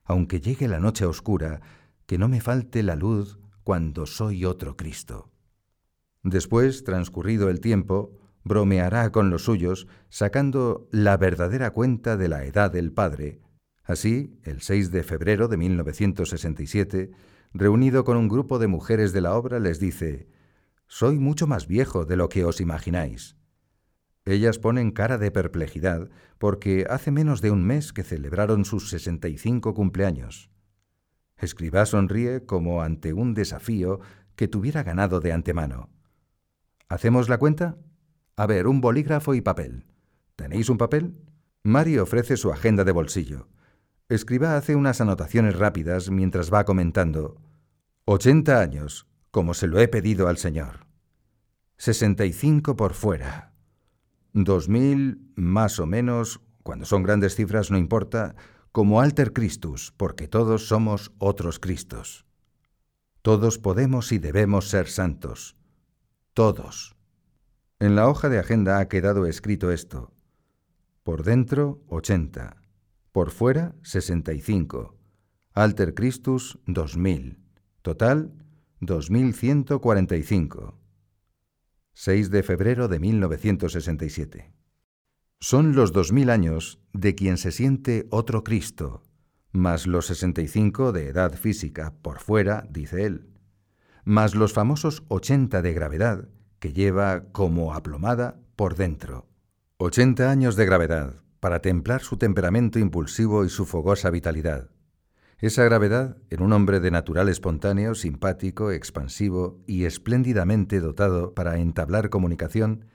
aunque 0.04 0.42
llegue 0.42 0.68
la 0.68 0.80
noche 0.80 1.06
oscura, 1.06 1.62
que 2.06 2.18
no 2.18 2.28
me 2.28 2.42
falte 2.42 2.84
la 2.84 2.96
luz 2.96 3.40
cuando 3.64 4.06
soy 4.06 4.46
otro 4.46 4.76
Cristo. 4.76 5.32
Después, 6.24 6.84
transcurrido 6.84 7.50
el 7.50 7.60
tiempo, 7.62 8.20
bromeará 8.44 9.12
con 9.12 9.30
los 9.30 9.44
suyos, 9.44 9.88
sacando 10.10 10.88
la 10.92 11.18
verdadera 11.18 11.72
cuenta 11.72 12.18
de 12.18 12.28
la 12.28 12.46
edad 12.46 12.72
del 12.72 12.92
Padre. 12.92 13.42
Así, 13.90 14.40
el 14.44 14.62
6 14.62 14.92
de 14.92 15.02
febrero 15.02 15.48
de 15.48 15.58
1967, 15.58 17.10
reunido 17.56 18.04
con 18.04 18.18
un 18.18 18.28
grupo 18.28 18.60
de 18.60 18.68
mujeres 18.68 19.14
de 19.14 19.22
la 19.22 19.34
obra, 19.34 19.58
les 19.58 19.80
dice, 19.80 20.28
Soy 20.86 21.18
mucho 21.18 21.48
más 21.48 21.66
viejo 21.66 22.06
de 22.06 22.16
lo 22.16 22.30
que 22.30 22.46
os 22.46 22.62
imagináis. 22.62 23.36
Ellas 24.26 24.60
ponen 24.60 24.92
cara 24.92 25.18
de 25.18 25.32
perplejidad 25.32 26.12
porque 26.38 26.86
hace 26.88 27.10
menos 27.10 27.42
de 27.42 27.50
un 27.50 27.66
mes 27.66 27.92
que 27.92 28.04
celebraron 28.04 28.64
sus 28.64 28.92
65 28.92 29.74
cumpleaños. 29.74 30.52
Escribá 31.36 31.88
sonríe 31.88 32.46
como 32.46 32.84
ante 32.84 33.14
un 33.14 33.34
desafío 33.34 34.02
que 34.36 34.48
tuviera 34.48 34.84
ganado 34.84 35.20
de 35.20 35.34
antemano. 35.34 35.90
¿Hacemos 36.90 37.28
la 37.28 37.40
cuenta? 37.40 37.80
A 38.36 38.46
ver, 38.46 38.68
un 38.68 38.82
bolígrafo 38.82 39.34
y 39.34 39.42
papel. 39.42 39.88
¿Tenéis 40.36 40.70
un 40.70 40.78
papel? 40.78 41.16
Mari 41.64 41.98
ofrece 41.98 42.38
su 42.38 42.52
agenda 42.52 42.84
de 42.84 42.92
bolsillo. 42.92 43.48
Escriba 44.10 44.58
hace 44.58 44.76
unas 44.76 45.02
anotaciones 45.02 45.56
rápidas 45.56 46.10
mientras 46.10 46.52
va 46.52 46.66
comentando. 46.66 47.40
Ochenta 48.06 48.60
años, 48.60 49.08
como 49.30 49.54
se 49.54 49.68
lo 49.68 49.80
he 49.80 49.88
pedido 49.88 50.28
al 50.28 50.38
Señor. 50.38 50.88
Sesenta 51.78 52.26
y 52.26 52.34
cinco 52.34 52.76
por 52.76 52.96
fuera. 52.96 53.54
Dos 54.34 54.68
mil, 54.68 55.32
más 55.36 55.80
o 55.80 55.86
menos, 55.86 56.42
cuando 56.64 56.86
son 56.86 57.04
grandes 57.04 57.36
cifras 57.36 57.70
no 57.70 57.78
importa, 57.78 58.36
como 58.72 59.00
alter 59.00 59.32
Christus, 59.32 59.94
porque 59.96 60.28
todos 60.28 60.68
somos 60.68 61.12
otros 61.20 61.60
Cristos. 61.60 62.26
Todos 63.22 63.60
podemos 63.60 64.12
y 64.12 64.18
debemos 64.18 64.70
ser 64.70 64.88
santos. 64.88 65.56
Todos. 66.34 66.96
En 67.78 67.96
la 67.96 68.08
hoja 68.08 68.28
de 68.28 68.40
agenda 68.40 68.80
ha 68.80 68.88
quedado 68.88 69.28
escrito 69.28 69.72
esto. 69.72 70.12
Por 71.04 71.24
dentro, 71.24 71.84
80. 71.90 72.59
Por 73.12 73.32
fuera, 73.32 73.76
65. 73.82 74.96
Alter 75.54 75.96
Christus, 75.96 76.60
2000. 76.68 77.40
Total, 77.82 78.32
2145. 78.82 80.78
6 81.94 82.30
de 82.30 82.44
febrero 82.44 82.88
de 82.88 83.00
1967. 83.00 84.54
Son 85.40 85.74
los 85.76 85.92
dos 85.92 86.12
mil 86.12 86.30
años 86.30 86.80
de 86.94 87.16
quien 87.16 87.38
se 87.38 87.52
siente 87.52 88.08
otro 88.12 88.44
Cristo, 88.44 89.04
más 89.52 89.88
los 89.88 90.06
sesenta 90.06 90.42
y 90.42 90.48
cinco 90.48 90.92
de 90.92 91.08
edad 91.08 91.34
física 91.34 91.96
por 92.02 92.20
fuera, 92.20 92.68
dice 92.70 93.06
él, 93.06 93.30
más 94.04 94.36
los 94.36 94.54
famosos 94.54 95.04
ochenta 95.08 95.62
de 95.62 95.74
gravedad 95.74 96.30
que 96.60 96.74
lleva 96.74 97.32
como 97.32 97.74
aplomada 97.74 98.40
por 98.56 98.76
dentro. 98.76 99.28
Ochenta 99.78 100.30
años 100.30 100.56
de 100.56 100.66
gravedad 100.66 101.24
para 101.40 101.62
templar 101.62 102.02
su 102.02 102.18
temperamento 102.18 102.80
impulsivo 102.80 103.46
y 103.46 103.50
su 103.50 103.66
fogosa 103.66 104.10
vitalidad. 104.10 104.70
Esa 105.40 105.64
gravedad, 105.64 106.18
en 106.30 106.42
un 106.42 106.52
hombre 106.52 106.82
de 106.82 106.92
natural 106.92 107.30
espontáneo, 107.30 107.96
simpático, 107.96 108.72
expansivo 108.72 109.64
y 109.68 109.86
espléndidamente 109.86 110.82
dotado 110.82 111.34
para 111.34 111.60
entablar 111.60 112.10
comunicación, 112.10 112.86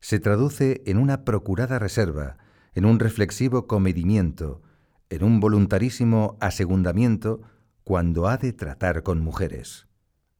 se 0.00 0.18
traduce 0.18 0.82
en 0.86 0.96
una 0.96 1.24
procurada 1.24 1.78
reserva, 1.78 2.38
en 2.74 2.86
un 2.86 3.00
reflexivo 3.00 3.66
comedimiento, 3.66 4.62
en 5.10 5.24
un 5.24 5.40
voluntarísimo 5.40 6.38
asegundamiento 6.40 7.42
cuando 7.84 8.28
ha 8.28 8.38
de 8.38 8.54
tratar 8.54 9.02
con 9.02 9.20
mujeres. 9.20 9.86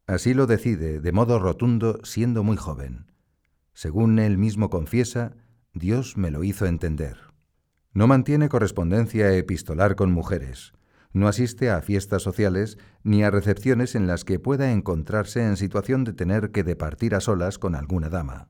Así 0.07 0.33
lo 0.33 0.47
decide 0.47 1.01
de 1.01 1.13
modo 1.13 1.39
rotundo 1.39 2.01
siendo 2.05 2.43
muy 2.43 2.57
joven. 2.57 3.13
Según 3.75 4.19
él 4.19 4.39
mismo 4.39 4.71
confiesa, 4.71 5.37
Dios 5.75 6.17
me 6.17 6.31
lo 6.31 6.43
hizo 6.45 6.67
entender. 6.67 7.34
No 7.95 8.07
mantiene 8.07 8.49
correspondencia 8.49 9.33
epistolar 9.33 9.97
con 9.97 10.13
mujeres, 10.13 10.75
no 11.13 11.29
asiste 11.29 11.71
a 11.71 11.81
fiestas 11.81 12.23
sociales 12.23 12.77
ni 13.03 13.23
a 13.23 13.31
recepciones 13.31 13.95
en 13.95 14.07
las 14.07 14.25
que 14.25 14.39
pueda 14.39 14.73
encontrarse 14.73 15.47
en 15.47 15.57
situación 15.57 16.05
de 16.05 16.13
tener 16.13 16.51
que 16.51 16.65
departir 16.65 17.15
a 17.15 17.21
solas 17.21 17.59
con 17.59 17.75
alguna 17.75 18.09
dama 18.09 18.49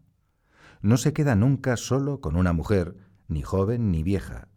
no 0.84 0.98
se 0.98 1.14
queda 1.14 1.34
nunca 1.34 1.78
solo 1.78 2.20
con 2.20 2.36
una 2.36 2.52
mujer, 2.52 2.94
ni 3.26 3.40
joven 3.40 3.90
ni 3.90 4.02
vieja. 4.02 4.48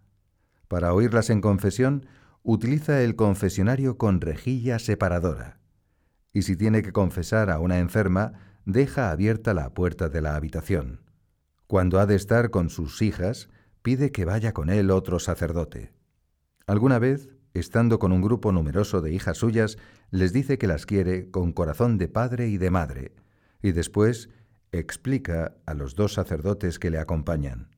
Para 0.68 0.94
oírlas 0.94 1.30
en 1.30 1.40
confesión, 1.40 2.06
utiliza 2.44 3.02
el 3.02 3.16
confesionario 3.16 3.98
con 3.98 4.20
rejilla 4.20 4.78
separadora. 4.78 5.62
Y 6.34 6.42
si 6.42 6.58
tiene 6.58 6.82
que 6.82 6.92
confesar 6.92 7.50
a 7.50 7.60
una 7.60 7.80
enferma, 7.80 8.34
deja 8.66 9.10
abierta 9.10 9.54
la 9.54 9.74
puerta 9.74 10.10
de 10.10 10.20
la 10.20 10.36
habitación. 10.36 11.00
Cuando 11.66 11.98
ha 11.98 12.06
de 12.06 12.16
estar 12.16 12.50
con 12.50 12.70
sus 12.70 13.02
hijas, 13.02 13.48
pide 13.82 14.12
que 14.12 14.26
vaya 14.26 14.54
con 14.54 14.70
él 14.70 14.92
otro 14.92 15.20
sacerdote. 15.20 15.94
Alguna 16.66 17.00
vez, 17.00 17.30
estando 17.54 18.00
con 18.00 18.12
un 18.12 18.22
grupo 18.22 18.52
numeroso 18.52 19.02
de 19.02 19.12
hijas 19.12 19.38
suyas, 19.38 19.78
les 20.12 20.34
dice 20.34 20.58
que 20.58 20.68
las 20.68 20.86
quiere 20.86 21.32
con 21.32 21.54
corazón 21.54 21.98
de 21.98 22.08
padre 22.08 22.48
y 22.48 22.58
de 22.58 22.72
madre, 22.72 23.16
y 23.62 23.72
después 23.72 24.30
explica 24.72 25.56
a 25.66 25.74
los 25.74 25.96
dos 25.96 26.14
sacerdotes 26.14 26.80
que 26.80 26.90
le 26.90 27.00
acompañan. 27.00 27.70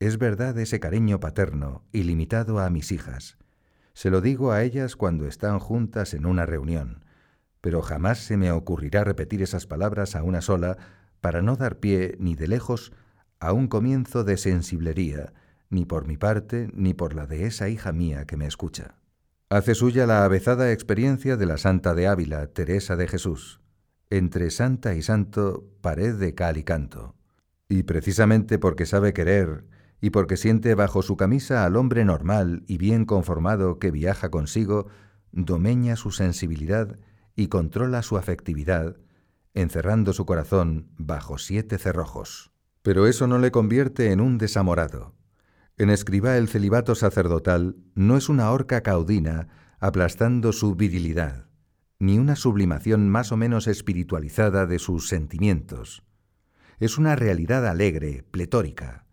Es 0.00 0.18
verdad 0.18 0.58
ese 0.58 0.80
cariño 0.80 1.20
paterno, 1.20 1.84
ilimitado 1.92 2.60
a 2.60 2.70
mis 2.70 2.92
hijas. 2.92 3.36
Se 3.94 4.10
lo 4.10 4.20
digo 4.20 4.52
a 4.52 4.62
ellas 4.62 4.96
cuando 4.96 5.26
están 5.26 5.58
juntas 5.58 6.14
en 6.14 6.24
una 6.24 6.46
reunión, 6.46 7.04
pero 7.60 7.82
jamás 7.82 8.18
se 8.18 8.36
me 8.36 8.52
ocurrirá 8.52 9.02
repetir 9.02 9.42
esas 9.42 9.66
palabras 9.66 10.14
a 10.14 10.22
una 10.22 10.40
sola 10.40 10.78
para 11.20 11.42
no 11.42 11.56
dar 11.56 11.80
pie 11.80 12.16
ni 12.20 12.36
de 12.36 12.46
lejos 12.46 12.92
a 13.40 13.52
un 13.52 13.68
comienzo 13.68 14.24
de 14.24 14.36
sensiblería, 14.36 15.32
ni 15.70 15.84
por 15.84 16.06
mi 16.06 16.16
parte 16.16 16.70
ni 16.74 16.94
por 16.94 17.14
la 17.14 17.26
de 17.26 17.46
esa 17.46 17.68
hija 17.68 17.92
mía 17.92 18.26
que 18.26 18.36
me 18.36 18.46
escucha. 18.46 18.94
Hace 19.50 19.74
suya 19.74 20.06
la 20.06 20.24
avezada 20.24 20.72
experiencia 20.72 21.36
de 21.36 21.46
la 21.46 21.56
Santa 21.56 21.94
de 21.94 22.06
Ávila, 22.06 22.46
Teresa 22.48 22.96
de 22.96 23.08
Jesús 23.08 23.60
entre 24.10 24.50
santa 24.50 24.94
y 24.94 25.02
santo 25.02 25.68
pared 25.80 26.14
de 26.14 26.34
cal 26.34 26.56
y 26.56 26.64
canto. 26.64 27.14
Y 27.68 27.82
precisamente 27.82 28.58
porque 28.58 28.86
sabe 28.86 29.12
querer 29.12 29.64
y 30.00 30.10
porque 30.10 30.36
siente 30.36 30.74
bajo 30.74 31.02
su 31.02 31.16
camisa 31.16 31.64
al 31.64 31.76
hombre 31.76 32.04
normal 32.04 32.62
y 32.66 32.78
bien 32.78 33.04
conformado 33.04 33.78
que 33.78 33.90
viaja 33.90 34.30
consigo, 34.30 34.86
domeña 35.32 35.96
su 35.96 36.10
sensibilidad 36.10 36.98
y 37.36 37.48
controla 37.48 38.02
su 38.02 38.16
afectividad, 38.16 38.96
encerrando 39.54 40.12
su 40.12 40.24
corazón 40.24 40.88
bajo 40.96 41.36
siete 41.38 41.78
cerrojos. 41.78 42.52
Pero 42.82 43.06
eso 43.06 43.26
no 43.26 43.38
le 43.38 43.50
convierte 43.50 44.12
en 44.12 44.20
un 44.20 44.38
desamorado. 44.38 45.14
En 45.76 45.90
escriba 45.90 46.36
el 46.36 46.48
celibato 46.48 46.94
sacerdotal 46.94 47.76
no 47.94 48.16
es 48.16 48.28
una 48.28 48.50
horca 48.50 48.82
caudina 48.82 49.48
aplastando 49.80 50.52
su 50.52 50.74
virilidad 50.74 51.48
ni 52.00 52.18
una 52.18 52.36
sublimación 52.36 53.08
más 53.08 53.32
o 53.32 53.36
menos 53.36 53.66
espiritualizada 53.66 54.66
de 54.66 54.78
sus 54.78 55.08
sentimientos. 55.08 56.04
Es 56.78 56.96
una 56.96 57.16
realidad 57.16 57.66
alegre, 57.66 58.24
pletórica, 58.30 59.04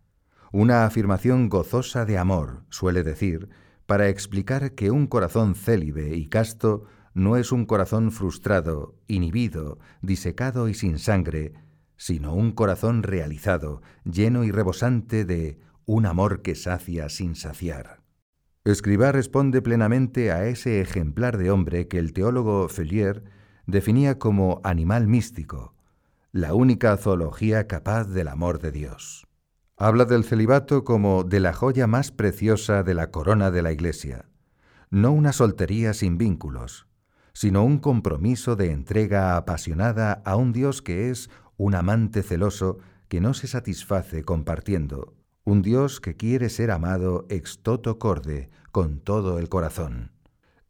una 0.51 0.85
afirmación 0.85 1.49
gozosa 1.49 2.05
de 2.05 2.19
amor, 2.19 2.63
suele 2.69 3.01
decir, 3.01 3.49
para 3.87 4.09
explicar 4.09 4.73
que 4.73 4.91
un 4.91 5.07
corazón 5.07 5.55
célibe 5.55 6.15
y 6.15 6.27
casto 6.27 6.83
no 7.13 7.37
es 7.37 7.51
un 7.51 7.65
corazón 7.65 8.11
frustrado, 8.11 8.95
inhibido, 9.07 9.79
disecado 10.01 10.69
y 10.69 10.75
sin 10.75 10.99
sangre, 10.99 11.53
sino 11.97 12.33
un 12.33 12.51
corazón 12.51 13.03
realizado, 13.03 13.81
lleno 14.03 14.43
y 14.43 14.51
rebosante 14.51 15.25
de 15.25 15.59
un 15.85 16.05
amor 16.05 16.41
que 16.41 16.55
sacia 16.55 17.09
sin 17.09 17.35
saciar. 17.35 18.01
Escribá 18.63 19.11
responde 19.11 19.61
plenamente 19.61 20.31
a 20.31 20.47
ese 20.47 20.81
ejemplar 20.81 21.37
de 21.37 21.51
hombre 21.51 21.87
que 21.87 21.99
el 21.99 22.13
teólogo 22.13 22.67
Fellier 22.67 23.23
definía 23.67 24.17
como 24.17 24.59
animal 24.63 25.07
místico, 25.07 25.75
la 26.31 26.53
única 26.53 26.97
zoología 26.97 27.67
capaz 27.67 28.05
del 28.05 28.27
amor 28.27 28.59
de 28.59 28.71
Dios. 28.71 29.27
Habla 29.77 30.05
del 30.05 30.23
celibato 30.23 30.83
como 30.83 31.23
de 31.23 31.39
la 31.39 31.53
joya 31.53 31.85
más 31.85 32.11
preciosa 32.11 32.83
de 32.83 32.93
la 32.93 33.11
corona 33.11 33.51
de 33.51 33.61
la 33.61 33.71
Iglesia, 33.71 34.25
no 34.89 35.11
una 35.11 35.33
soltería 35.33 35.93
sin 35.93 36.17
vínculos, 36.17 36.87
sino 37.35 37.65
un 37.65 37.79
compromiso 37.79 38.55
de 38.55 38.71
entrega 38.71 39.35
apasionada 39.35 40.21
a 40.23 40.37
un 40.37 40.53
Dios 40.53 40.81
que 40.81 41.09
es 41.09 41.29
un 41.57 41.75
amante 41.75 42.23
celoso 42.23 42.77
que 43.09 43.19
no 43.19 43.33
se 43.33 43.47
satisface 43.47 44.23
compartiendo, 44.23 45.13
un 45.43 45.61
Dios 45.61 45.99
que 45.99 46.15
quiere 46.15 46.47
ser 46.49 46.71
amado 46.71 47.25
ex 47.29 47.59
toto 47.61 47.99
corde, 47.99 48.49
con 48.71 49.01
todo 49.01 49.37
el 49.37 49.49
corazón. 49.49 50.13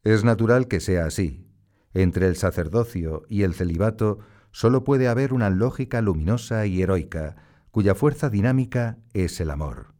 Es 0.03 0.23
natural 0.23 0.67
que 0.67 0.79
sea 0.79 1.05
así. 1.05 1.47
Entre 1.93 2.27
el 2.27 2.35
sacerdocio 2.35 3.21
y 3.29 3.43
el 3.43 3.53
celibato 3.53 4.17
solo 4.51 4.83
puede 4.83 5.07
haber 5.07 5.33
una 5.33 5.51
lógica 5.51 6.01
luminosa 6.01 6.65
y 6.65 6.81
heroica, 6.81 7.35
cuya 7.69 7.93
fuerza 7.93 8.31
dinámica 8.31 8.97
es 9.13 9.39
el 9.39 9.51
amor. 9.51 9.93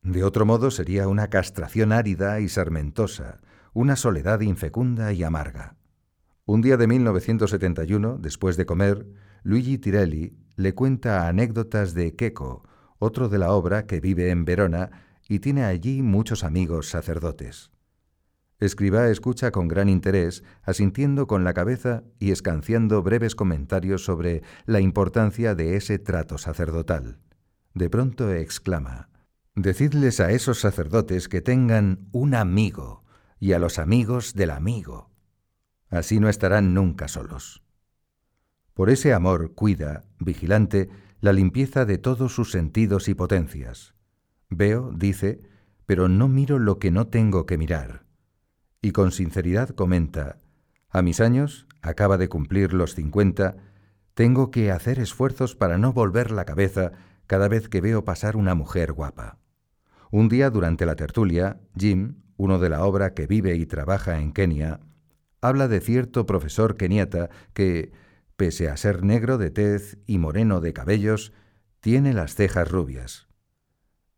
De 0.00 0.24
otro 0.24 0.46
modo 0.46 0.70
sería 0.70 1.06
una 1.06 1.28
castración 1.28 1.92
árida 1.92 2.40
y 2.40 2.48
sarmentosa, 2.48 3.40
una 3.74 3.96
soledad 3.96 4.40
infecunda 4.40 5.12
y 5.12 5.22
amarga. 5.22 5.76
Un 6.44 6.60
día 6.60 6.76
de 6.76 6.88
1971, 6.88 8.18
después 8.18 8.56
de 8.56 8.66
comer, 8.66 9.06
Luigi 9.44 9.78
Tirelli 9.78 10.36
le 10.56 10.74
cuenta 10.74 11.28
anécdotas 11.28 11.94
de 11.94 12.16
Queco, 12.16 12.64
otro 12.98 13.28
de 13.28 13.38
la 13.38 13.52
obra 13.52 13.86
que 13.86 14.00
vive 14.00 14.30
en 14.30 14.44
Verona 14.44 14.90
y 15.28 15.38
tiene 15.38 15.64
allí 15.64 16.02
muchos 16.02 16.42
amigos 16.42 16.88
sacerdotes. 16.88 17.70
Escriba 18.58 19.08
escucha 19.08 19.52
con 19.52 19.68
gran 19.68 19.88
interés, 19.88 20.42
asintiendo 20.62 21.28
con 21.28 21.44
la 21.44 21.54
cabeza 21.54 22.02
y 22.18 22.32
escanciando 22.32 23.04
breves 23.04 23.36
comentarios 23.36 24.04
sobre 24.04 24.42
la 24.66 24.80
importancia 24.80 25.54
de 25.54 25.76
ese 25.76 26.00
trato 26.00 26.38
sacerdotal. 26.38 27.18
De 27.72 27.88
pronto 27.88 28.32
exclama, 28.32 29.08
Decidles 29.54 30.18
a 30.18 30.32
esos 30.32 30.58
sacerdotes 30.58 31.28
que 31.28 31.40
tengan 31.40 32.08
un 32.10 32.34
amigo 32.34 33.04
y 33.38 33.52
a 33.52 33.58
los 33.58 33.78
amigos 33.78 34.34
del 34.34 34.50
amigo. 34.50 35.11
Así 35.92 36.20
no 36.20 36.30
estarán 36.30 36.72
nunca 36.72 37.06
solos. 37.06 37.62
Por 38.72 38.88
ese 38.88 39.12
amor 39.12 39.54
cuida, 39.54 40.04
vigilante, 40.18 40.88
la 41.20 41.34
limpieza 41.34 41.84
de 41.84 41.98
todos 41.98 42.34
sus 42.34 42.50
sentidos 42.50 43.08
y 43.08 43.14
potencias. 43.14 43.94
Veo, 44.48 44.90
dice, 44.90 45.42
pero 45.84 46.08
no 46.08 46.28
miro 46.28 46.58
lo 46.58 46.78
que 46.78 46.90
no 46.90 47.08
tengo 47.08 47.44
que 47.44 47.58
mirar. 47.58 48.06
Y 48.80 48.92
con 48.92 49.12
sinceridad 49.12 49.68
comenta, 49.68 50.38
a 50.88 51.02
mis 51.02 51.20
años, 51.20 51.66
acaba 51.82 52.16
de 52.16 52.30
cumplir 52.30 52.72
los 52.72 52.94
cincuenta, 52.94 53.56
tengo 54.14 54.50
que 54.50 54.72
hacer 54.72 54.98
esfuerzos 54.98 55.54
para 55.54 55.76
no 55.76 55.92
volver 55.92 56.30
la 56.30 56.46
cabeza 56.46 56.92
cada 57.26 57.48
vez 57.48 57.68
que 57.68 57.82
veo 57.82 58.02
pasar 58.02 58.36
una 58.36 58.54
mujer 58.54 58.94
guapa. 58.94 59.38
Un 60.10 60.30
día 60.30 60.48
durante 60.48 60.86
la 60.86 60.96
tertulia, 60.96 61.60
Jim, 61.76 62.22
uno 62.38 62.58
de 62.58 62.70
la 62.70 62.84
obra 62.86 63.12
que 63.12 63.26
vive 63.26 63.56
y 63.56 63.66
trabaja 63.66 64.18
en 64.20 64.32
Kenia, 64.32 64.80
habla 65.42 65.68
de 65.68 65.80
cierto 65.80 66.24
profesor 66.24 66.76
keniata 66.76 67.28
que, 67.52 67.92
pese 68.36 68.70
a 68.70 68.76
ser 68.78 69.04
negro 69.04 69.36
de 69.36 69.50
tez 69.50 69.98
y 70.06 70.18
moreno 70.18 70.60
de 70.60 70.72
cabellos, 70.72 71.32
tiene 71.80 72.14
las 72.14 72.34
cejas 72.34 72.70
rubias. 72.70 73.28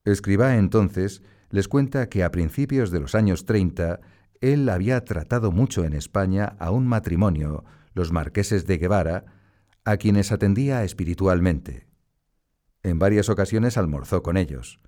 Escribá 0.05 0.57
entonces 0.57 1.23
les 1.51 1.67
cuenta 1.67 2.09
que 2.09 2.23
a 2.23 2.31
principios 2.31 2.91
de 2.91 3.01
los 3.01 3.17
años 3.17 3.45
30 3.45 4.01
él 4.41 4.69
había 4.69 5.05
tratado 5.05 5.51
mucho 5.51 5.85
en 5.85 5.95
España 5.95 6.57
a 6.59 6.71
un 6.71 6.87
matrimonio, 6.87 7.65
los 7.95 8.13
marqueses 8.13 8.67
de 8.67 8.79
Guevara, 8.79 9.25
a 9.85 9.97
quienes 9.97 10.31
atendía 10.31 10.85
espiritualmente. 10.85 11.89
En 12.83 12.99
varias 12.99 13.29
ocasiones 13.29 13.77
almorzó 13.77 14.23
con 14.23 14.37
ellos 14.37 14.81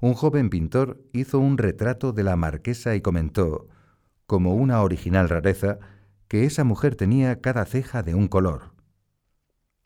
un 0.00 0.14
joven 0.14 0.48
pintor 0.48 1.02
hizo 1.12 1.38
un 1.40 1.58
retrato 1.58 2.12
de 2.12 2.22
la 2.22 2.36
marquesa 2.36 2.94
y 2.94 3.00
comentó, 3.00 3.68
como 4.28 4.54
una 4.54 4.82
original 4.82 5.30
rareza, 5.30 5.78
que 6.28 6.44
esa 6.44 6.62
mujer 6.62 6.96
tenía 6.96 7.40
cada 7.40 7.64
ceja 7.64 8.02
de 8.02 8.14
un 8.14 8.28
color. 8.28 8.74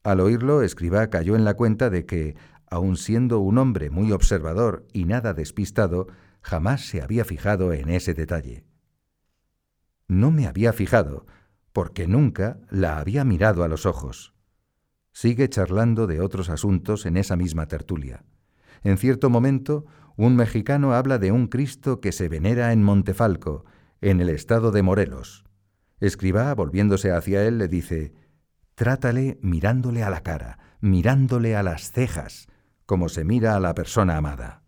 Al 0.02 0.18
oírlo, 0.18 0.62
Escribá 0.62 1.08
cayó 1.10 1.36
en 1.36 1.44
la 1.44 1.54
cuenta 1.54 1.90
de 1.90 2.06
que, 2.06 2.34
aun 2.68 2.96
siendo 2.96 3.38
un 3.38 3.56
hombre 3.56 3.88
muy 3.88 4.10
observador 4.10 4.84
y 4.92 5.04
nada 5.04 5.32
despistado, 5.32 6.08
jamás 6.40 6.88
se 6.88 7.00
había 7.02 7.24
fijado 7.24 7.72
en 7.72 7.88
ese 7.88 8.14
detalle. 8.14 8.64
No 10.08 10.32
me 10.32 10.48
había 10.48 10.72
fijado, 10.72 11.24
porque 11.72 12.08
nunca 12.08 12.58
la 12.68 12.98
había 12.98 13.24
mirado 13.24 13.62
a 13.62 13.68
los 13.68 13.86
ojos. 13.86 14.34
Sigue 15.12 15.48
charlando 15.48 16.08
de 16.08 16.20
otros 16.20 16.50
asuntos 16.50 17.06
en 17.06 17.16
esa 17.16 17.36
misma 17.36 17.68
tertulia. 17.68 18.24
En 18.82 18.98
cierto 18.98 19.30
momento, 19.30 19.86
un 20.16 20.34
mexicano 20.34 20.94
habla 20.94 21.18
de 21.18 21.30
un 21.30 21.46
Cristo 21.46 22.00
que 22.00 22.10
se 22.10 22.28
venera 22.28 22.72
en 22.72 22.82
Montefalco, 22.82 23.64
en 24.02 24.20
el 24.20 24.28
estado 24.28 24.72
de 24.72 24.82
Morelos. 24.82 25.44
Escribá, 26.00 26.52
volviéndose 26.54 27.12
hacia 27.12 27.46
él, 27.46 27.58
le 27.58 27.68
dice, 27.68 28.12
Trátale 28.74 29.38
mirándole 29.42 30.02
a 30.02 30.10
la 30.10 30.22
cara, 30.22 30.58
mirándole 30.80 31.56
a 31.56 31.62
las 31.62 31.92
cejas, 31.92 32.48
como 32.84 33.08
se 33.08 33.24
mira 33.24 33.54
a 33.54 33.60
la 33.60 33.74
persona 33.74 34.16
amada. 34.16 34.64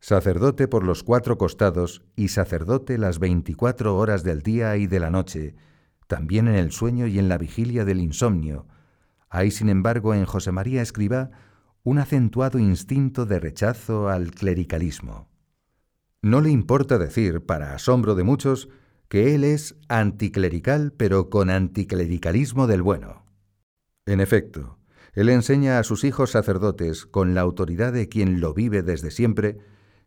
Sacerdote 0.00 0.66
por 0.66 0.84
los 0.84 1.02
cuatro 1.02 1.36
costados 1.36 2.04
y 2.16 2.28
sacerdote 2.28 2.96
las 2.96 3.18
veinticuatro 3.18 3.96
horas 3.96 4.22
del 4.22 4.42
día 4.42 4.76
y 4.76 4.86
de 4.86 5.00
la 5.00 5.10
noche, 5.10 5.54
también 6.06 6.48
en 6.48 6.54
el 6.54 6.72
sueño 6.72 7.06
y 7.06 7.18
en 7.18 7.28
la 7.28 7.38
vigilia 7.38 7.84
del 7.84 8.00
insomnio. 8.00 8.66
Hay, 9.28 9.50
sin 9.50 9.68
embargo, 9.68 10.14
en 10.14 10.24
José 10.24 10.52
María 10.52 10.80
Escribá 10.80 11.30
un 11.82 11.98
acentuado 11.98 12.58
instinto 12.58 13.26
de 13.26 13.40
rechazo 13.40 14.08
al 14.08 14.30
clericalismo. 14.30 15.28
No 16.26 16.40
le 16.40 16.50
importa 16.50 16.98
decir, 16.98 17.46
para 17.46 17.72
asombro 17.72 18.16
de 18.16 18.24
muchos, 18.24 18.68
que 19.06 19.36
él 19.36 19.44
es 19.44 19.76
anticlerical 19.88 20.92
pero 20.92 21.30
con 21.30 21.50
anticlericalismo 21.50 22.66
del 22.66 22.82
bueno. 22.82 23.24
En 24.06 24.18
efecto, 24.20 24.76
él 25.12 25.28
enseña 25.28 25.78
a 25.78 25.84
sus 25.84 26.02
hijos 26.02 26.32
sacerdotes, 26.32 27.06
con 27.06 27.36
la 27.36 27.42
autoridad 27.42 27.92
de 27.92 28.08
quien 28.08 28.40
lo 28.40 28.54
vive 28.54 28.82
desde 28.82 29.12
siempre, 29.12 29.58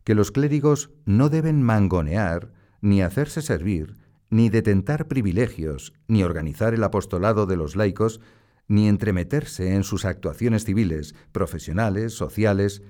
que 0.04 0.14
los 0.14 0.34
clérigos 0.34 0.90
no 1.06 1.30
deben 1.30 1.64
mangonear, 1.64 2.52
ni 2.82 3.02
hacerse 3.02 3.42
servir, 3.42 3.96
ni 4.30 4.50
detentar 4.50 5.08
privilegios, 5.08 5.94
ni 6.10 6.24
organizar 6.24 6.74
el 6.74 6.84
apostolado 6.84 7.46
de 7.46 7.56
los 7.56 7.78
laicos, 7.78 8.20
ni 8.68 8.90
entremeterse 8.90 9.74
en 9.74 9.86
sus 9.86 10.04
actuaciones 10.04 10.66
civiles, 10.66 11.16
profesionales, 11.32 12.12
sociales, 12.12 12.82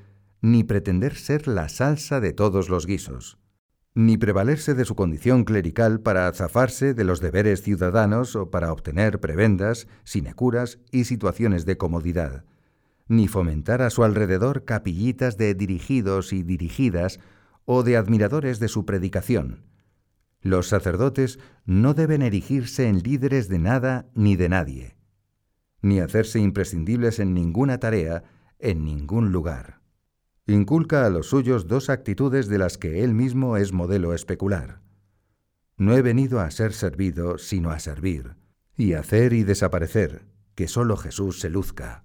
ni 0.41 0.63
pretender 0.63 1.15
ser 1.15 1.47
la 1.47 1.69
salsa 1.69 2.19
de 2.19 2.33
todos 2.33 2.69
los 2.69 2.85
guisos, 2.85 3.37
ni 3.93 4.17
prevalerse 4.17 4.73
de 4.73 4.85
su 4.85 4.95
condición 4.95 5.43
clerical 5.43 5.99
para 6.01 6.31
zafarse 6.31 6.93
de 6.93 7.03
los 7.03 7.19
deberes 7.19 7.61
ciudadanos 7.61 8.35
o 8.35 8.49
para 8.49 8.71
obtener 8.71 9.19
prebendas, 9.19 9.87
sinecuras 10.03 10.79
y 10.91 11.05
situaciones 11.05 11.65
de 11.65 11.77
comodidad, 11.77 12.45
ni 13.07 13.27
fomentar 13.27 13.81
a 13.81 13.89
su 13.89 14.03
alrededor 14.03 14.65
capillitas 14.65 15.37
de 15.37 15.53
dirigidos 15.55 16.31
y 16.33 16.43
dirigidas 16.43 17.19
o 17.65 17.83
de 17.83 17.97
admiradores 17.97 18.59
de 18.59 18.67
su 18.67 18.85
predicación. 18.85 19.63
Los 20.41 20.67
sacerdotes 20.67 21.39
no 21.65 21.93
deben 21.93 22.21
erigirse 22.21 22.87
en 22.87 22.99
líderes 22.99 23.49
de 23.49 23.59
nada 23.59 24.09
ni 24.13 24.35
de 24.35 24.49
nadie 24.49 24.99
ni 25.81 25.99
hacerse 25.99 26.39
imprescindibles 26.39 27.19
en 27.19 27.33
ninguna 27.33 27.79
tarea, 27.79 28.23
en 28.59 28.83
ningún 28.83 29.31
lugar. 29.31 29.78
Inculca 30.49 31.05
a 31.05 31.11
los 31.11 31.27
suyos 31.27 31.67
dos 31.67 31.91
actitudes 31.91 32.47
de 32.47 32.57
las 32.57 32.79
que 32.79 33.03
él 33.03 33.13
mismo 33.13 33.55
es 33.55 33.71
modelo 33.71 34.15
especular. 34.15 34.81
No 35.77 35.95
he 35.95 36.01
venido 36.01 36.39
a 36.39 36.49
ser 36.49 36.73
servido, 36.73 37.37
sino 37.37 37.69
a 37.69 37.77
servir, 37.77 38.35
y 38.75 38.93
hacer 38.93 39.33
y 39.33 39.43
desaparecer, 39.43 40.25
que 40.55 40.67
sólo 40.67 40.97
Jesús 40.97 41.39
se 41.39 41.51
luzca. 41.51 42.03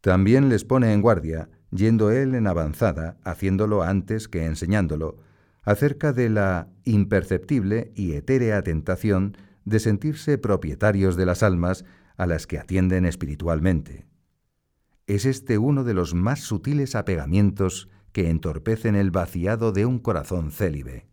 También 0.00 0.48
les 0.48 0.64
pone 0.64 0.92
en 0.92 1.02
guardia, 1.02 1.50
yendo 1.72 2.12
él 2.12 2.36
en 2.36 2.46
avanzada, 2.46 3.16
haciéndolo 3.24 3.82
antes 3.82 4.28
que 4.28 4.44
enseñándolo, 4.44 5.16
acerca 5.62 6.12
de 6.12 6.28
la 6.28 6.68
imperceptible 6.84 7.90
y 7.96 8.12
etérea 8.12 8.62
tentación 8.62 9.36
de 9.64 9.80
sentirse 9.80 10.38
propietarios 10.38 11.16
de 11.16 11.26
las 11.26 11.42
almas 11.42 11.84
a 12.16 12.28
las 12.28 12.46
que 12.46 12.60
atienden 12.60 13.04
espiritualmente. 13.04 14.06
Es 15.06 15.26
este 15.26 15.58
uno 15.58 15.84
de 15.84 15.92
los 15.92 16.14
más 16.14 16.40
sutiles 16.40 16.94
apegamientos 16.94 17.88
que 18.12 18.30
entorpecen 18.30 18.94
el 18.94 19.10
vaciado 19.10 19.72
de 19.72 19.84
un 19.84 19.98
corazón 19.98 20.50
célibe. 20.50 21.06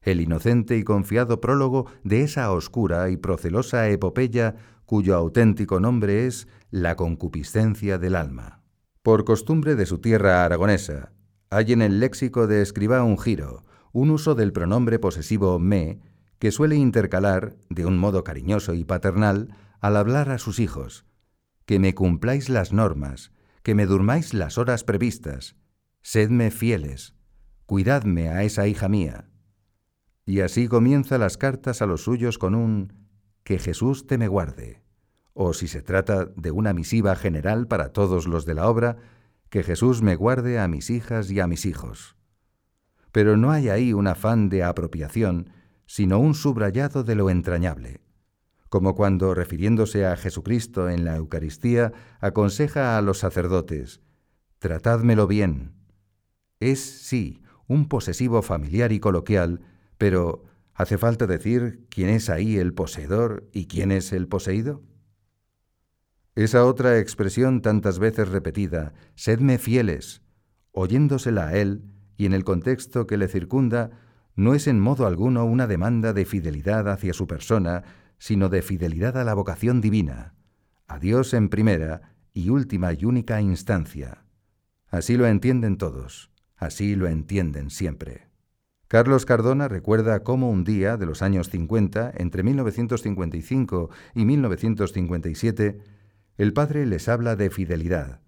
El 0.00 0.20
inocente 0.20 0.76
y 0.76 0.84
confiado 0.84 1.40
prólogo 1.40 1.86
de 2.04 2.22
esa 2.22 2.52
oscura 2.52 3.10
y 3.10 3.16
procelosa 3.16 3.88
epopeya 3.88 4.54
cuyo 4.86 5.16
auténtico 5.16 5.80
nombre 5.80 6.26
es 6.26 6.46
la 6.70 6.94
concupiscencia 6.94 7.98
del 7.98 8.14
alma. 8.14 8.62
Por 9.02 9.24
costumbre 9.24 9.74
de 9.74 9.86
su 9.86 9.98
tierra 9.98 10.44
aragonesa, 10.44 11.12
hay 11.50 11.72
en 11.72 11.82
el 11.82 12.00
léxico 12.00 12.46
de 12.46 12.62
escriba 12.62 13.02
un 13.02 13.18
giro, 13.18 13.64
un 13.92 14.10
uso 14.10 14.34
del 14.34 14.52
pronombre 14.52 14.98
posesivo 14.98 15.58
me, 15.58 16.00
que 16.38 16.52
suele 16.52 16.76
intercalar, 16.76 17.56
de 17.68 17.86
un 17.86 17.98
modo 17.98 18.24
cariñoso 18.24 18.72
y 18.74 18.84
paternal, 18.84 19.54
al 19.80 19.96
hablar 19.96 20.30
a 20.30 20.38
sus 20.38 20.60
hijos, 20.60 21.04
que 21.70 21.78
me 21.78 21.94
cumpláis 21.94 22.48
las 22.48 22.72
normas, 22.72 23.30
que 23.62 23.76
me 23.76 23.86
durmáis 23.86 24.34
las 24.34 24.58
horas 24.58 24.82
previstas, 24.82 25.54
sedme 26.02 26.50
fieles, 26.50 27.14
cuidadme 27.64 28.28
a 28.28 28.42
esa 28.42 28.66
hija 28.66 28.88
mía. 28.88 29.30
y 30.26 30.40
así 30.40 30.66
comienza 30.66 31.16
las 31.16 31.36
cartas 31.36 31.80
a 31.80 31.86
los 31.86 32.02
suyos 32.02 32.38
con 32.38 32.56
un 32.56 32.92
que 33.44 33.60
Jesús 33.60 34.08
te 34.08 34.18
me 34.18 34.26
guarde, 34.26 34.82
o 35.32 35.52
si 35.52 35.68
se 35.68 35.80
trata 35.80 36.24
de 36.34 36.50
una 36.50 36.72
misiva 36.72 37.14
general 37.14 37.68
para 37.68 37.92
todos 37.92 38.26
los 38.26 38.46
de 38.46 38.54
la 38.54 38.68
obra, 38.68 38.96
que 39.48 39.62
Jesús 39.62 40.02
me 40.02 40.16
guarde 40.16 40.58
a 40.58 40.66
mis 40.66 40.90
hijas 40.90 41.30
y 41.30 41.38
a 41.38 41.46
mis 41.46 41.66
hijos. 41.66 42.16
Pero 43.12 43.36
no 43.36 43.52
hay 43.52 43.68
ahí 43.68 43.92
un 43.92 44.08
afán 44.08 44.48
de 44.48 44.64
apropiación, 44.64 45.50
sino 45.86 46.18
un 46.18 46.34
subrayado 46.34 47.04
de 47.04 47.14
lo 47.14 47.30
entrañable, 47.30 48.00
como 48.70 48.94
cuando, 48.94 49.34
refiriéndose 49.34 50.06
a 50.06 50.16
Jesucristo 50.16 50.88
en 50.88 51.04
la 51.04 51.16
Eucaristía, 51.16 51.92
aconseja 52.20 52.96
a 52.96 53.02
los 53.02 53.18
sacerdotes, 53.18 54.00
Tratádmelo 54.60 55.26
bien. 55.26 55.72
Es, 56.60 56.80
sí, 56.80 57.42
un 57.66 57.88
posesivo 57.88 58.42
familiar 58.42 58.92
y 58.92 59.00
coloquial, 59.00 59.62
pero 59.98 60.44
¿hace 60.74 60.98
falta 60.98 61.26
decir 61.26 61.86
quién 61.88 62.10
es 62.10 62.30
ahí 62.30 62.58
el 62.58 62.74
poseedor 62.74 63.48
y 63.52 63.66
quién 63.66 63.90
es 63.90 64.12
el 64.12 64.28
poseído? 64.28 64.82
Esa 66.34 66.64
otra 66.64 66.98
expresión 66.98 67.62
tantas 67.62 67.98
veces 67.98 68.28
repetida, 68.28 68.92
sedme 69.14 69.58
fieles, 69.58 70.22
oyéndosela 70.72 71.48
a 71.48 71.56
él 71.56 71.82
y 72.16 72.26
en 72.26 72.34
el 72.34 72.44
contexto 72.44 73.06
que 73.06 73.16
le 73.16 73.28
circunda, 73.28 73.90
no 74.36 74.54
es 74.54 74.66
en 74.66 74.78
modo 74.78 75.06
alguno 75.06 75.44
una 75.44 75.66
demanda 75.66 76.12
de 76.12 76.24
fidelidad 76.24 76.88
hacia 76.88 77.14
su 77.14 77.26
persona, 77.26 77.82
sino 78.20 78.50
de 78.50 78.60
fidelidad 78.62 79.16
a 79.16 79.24
la 79.24 79.34
vocación 79.34 79.80
divina, 79.80 80.34
a 80.86 80.98
Dios 80.98 81.32
en 81.32 81.48
primera 81.48 82.12
y 82.34 82.50
última 82.50 82.92
y 82.92 83.06
única 83.06 83.40
instancia. 83.40 84.24
Así 84.88 85.16
lo 85.16 85.26
entienden 85.26 85.78
todos, 85.78 86.30
así 86.54 86.94
lo 86.94 87.08
entienden 87.08 87.70
siempre. 87.70 88.28
Carlos 88.88 89.24
Cardona 89.24 89.68
recuerda 89.68 90.22
cómo 90.22 90.50
un 90.50 90.64
día 90.64 90.98
de 90.98 91.06
los 91.06 91.22
años 91.22 91.48
50, 91.48 92.12
entre 92.18 92.42
1955 92.42 93.88
y 94.14 94.24
1957, 94.26 95.78
el 96.36 96.52
padre 96.52 96.84
les 96.84 97.08
habla 97.08 97.36
de 97.36 97.48
fidelidad. 97.48 98.20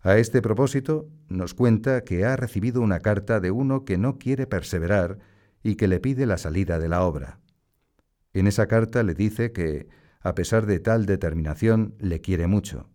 A 0.00 0.18
este 0.18 0.42
propósito, 0.42 1.08
nos 1.28 1.54
cuenta 1.54 2.04
que 2.04 2.26
ha 2.26 2.36
recibido 2.36 2.82
una 2.82 3.00
carta 3.00 3.40
de 3.40 3.50
uno 3.50 3.86
que 3.86 3.96
no 3.96 4.18
quiere 4.18 4.46
perseverar 4.46 5.20
y 5.62 5.76
que 5.76 5.88
le 5.88 6.00
pide 6.00 6.26
la 6.26 6.36
salida 6.36 6.78
de 6.78 6.88
la 6.88 7.04
obra. 7.04 7.41
En 8.32 8.46
esa 8.46 8.66
carta 8.66 9.02
le 9.02 9.14
dice 9.14 9.52
que, 9.52 9.88
a 10.20 10.34
pesar 10.34 10.66
de 10.66 10.80
tal 10.80 11.06
determinación, 11.06 11.94
le 11.98 12.20
quiere 12.20 12.46
mucho. 12.46 12.88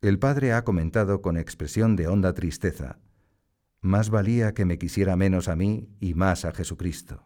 El 0.00 0.18
padre 0.18 0.52
ha 0.52 0.64
comentado 0.64 1.22
con 1.22 1.36
expresión 1.36 1.96
de 1.96 2.06
honda 2.06 2.34
tristeza, 2.34 2.98
más 3.80 4.10
valía 4.10 4.52
que 4.52 4.64
me 4.64 4.78
quisiera 4.78 5.16
menos 5.16 5.48
a 5.48 5.56
mí 5.56 5.88
y 6.00 6.14
más 6.14 6.44
a 6.44 6.52
Jesucristo. 6.52 7.24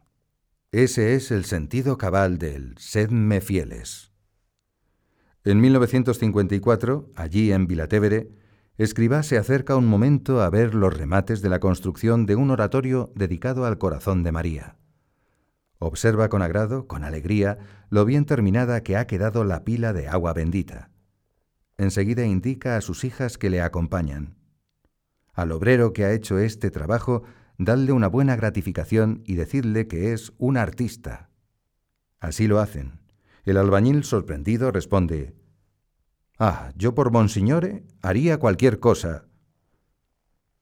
Ese 0.72 1.14
es 1.14 1.30
el 1.30 1.44
sentido 1.44 1.98
cabal 1.98 2.38
del 2.38 2.76
sedme 2.78 3.40
fieles. 3.40 4.12
En 5.42 5.60
1954, 5.60 7.10
allí 7.16 7.50
en 7.50 7.66
Vilatevere, 7.66 8.30
Escribá 8.76 9.22
se 9.22 9.36
acerca 9.36 9.76
un 9.76 9.86
momento 9.86 10.40
a 10.40 10.48
ver 10.48 10.74
los 10.74 10.96
remates 10.96 11.42
de 11.42 11.50
la 11.50 11.60
construcción 11.60 12.24
de 12.24 12.36
un 12.36 12.50
oratorio 12.50 13.12
dedicado 13.14 13.66
al 13.66 13.76
corazón 13.76 14.22
de 14.22 14.32
María. 14.32 14.79
Observa 15.82 16.28
con 16.28 16.42
agrado, 16.42 16.86
con 16.86 17.04
alegría, 17.04 17.58
lo 17.88 18.04
bien 18.04 18.26
terminada 18.26 18.82
que 18.82 18.98
ha 18.98 19.06
quedado 19.06 19.44
la 19.44 19.64
pila 19.64 19.94
de 19.94 20.08
agua 20.08 20.34
bendita. 20.34 20.90
Enseguida 21.78 22.26
indica 22.26 22.76
a 22.76 22.82
sus 22.82 23.02
hijas 23.02 23.38
que 23.38 23.48
le 23.48 23.62
acompañan. 23.62 24.36
Al 25.32 25.52
obrero 25.52 25.94
que 25.94 26.04
ha 26.04 26.12
hecho 26.12 26.38
este 26.38 26.70
trabajo, 26.70 27.22
dadle 27.56 27.92
una 27.92 28.08
buena 28.08 28.36
gratificación 28.36 29.22
y 29.24 29.36
decirle 29.36 29.88
que 29.88 30.12
es 30.12 30.34
un 30.36 30.58
artista. 30.58 31.30
Así 32.18 32.46
lo 32.46 32.60
hacen. 32.60 33.00
El 33.44 33.56
albañil 33.56 34.04
sorprendido 34.04 34.70
responde, 34.72 35.34
Ah, 36.38 36.72
yo 36.76 36.94
por 36.94 37.10
Monsignore 37.10 37.84
haría 38.02 38.38
cualquier 38.38 38.80
cosa. 38.80 39.24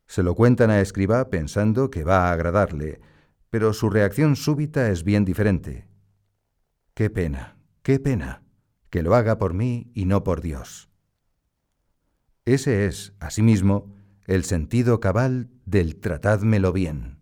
Se 0.07 0.23
lo 0.23 0.37
cuentan 0.37 0.71
a 0.71 0.81
Escribá 0.81 1.29
pensando 1.29 1.91
que 1.91 2.05
va 2.05 2.29
a 2.29 2.33
agradarle, 2.33 3.01
pero 3.51 3.73
su 3.73 3.91
reacción 3.91 4.37
súbita 4.37 4.91
es 4.91 5.05
bien 5.05 5.25
diferente. 5.25 5.87
Qué 6.95 7.11
pena, 7.11 7.57
qué 7.83 7.99
pena, 7.99 8.43
que 8.91 9.03
lo 9.03 9.15
haga 9.15 9.39
por 9.39 9.55
mí 9.55 9.91
y 9.95 10.05
no 10.05 10.25
por 10.25 10.41
Dios. 10.41 10.89
Ese 12.45 12.87
es, 12.87 13.15
asimismo, 13.21 13.95
el 14.27 14.45
sentido 14.45 15.01
cabal 15.01 15.51
del 15.65 15.97
tratádmelo 15.97 16.73
bien. 16.73 17.19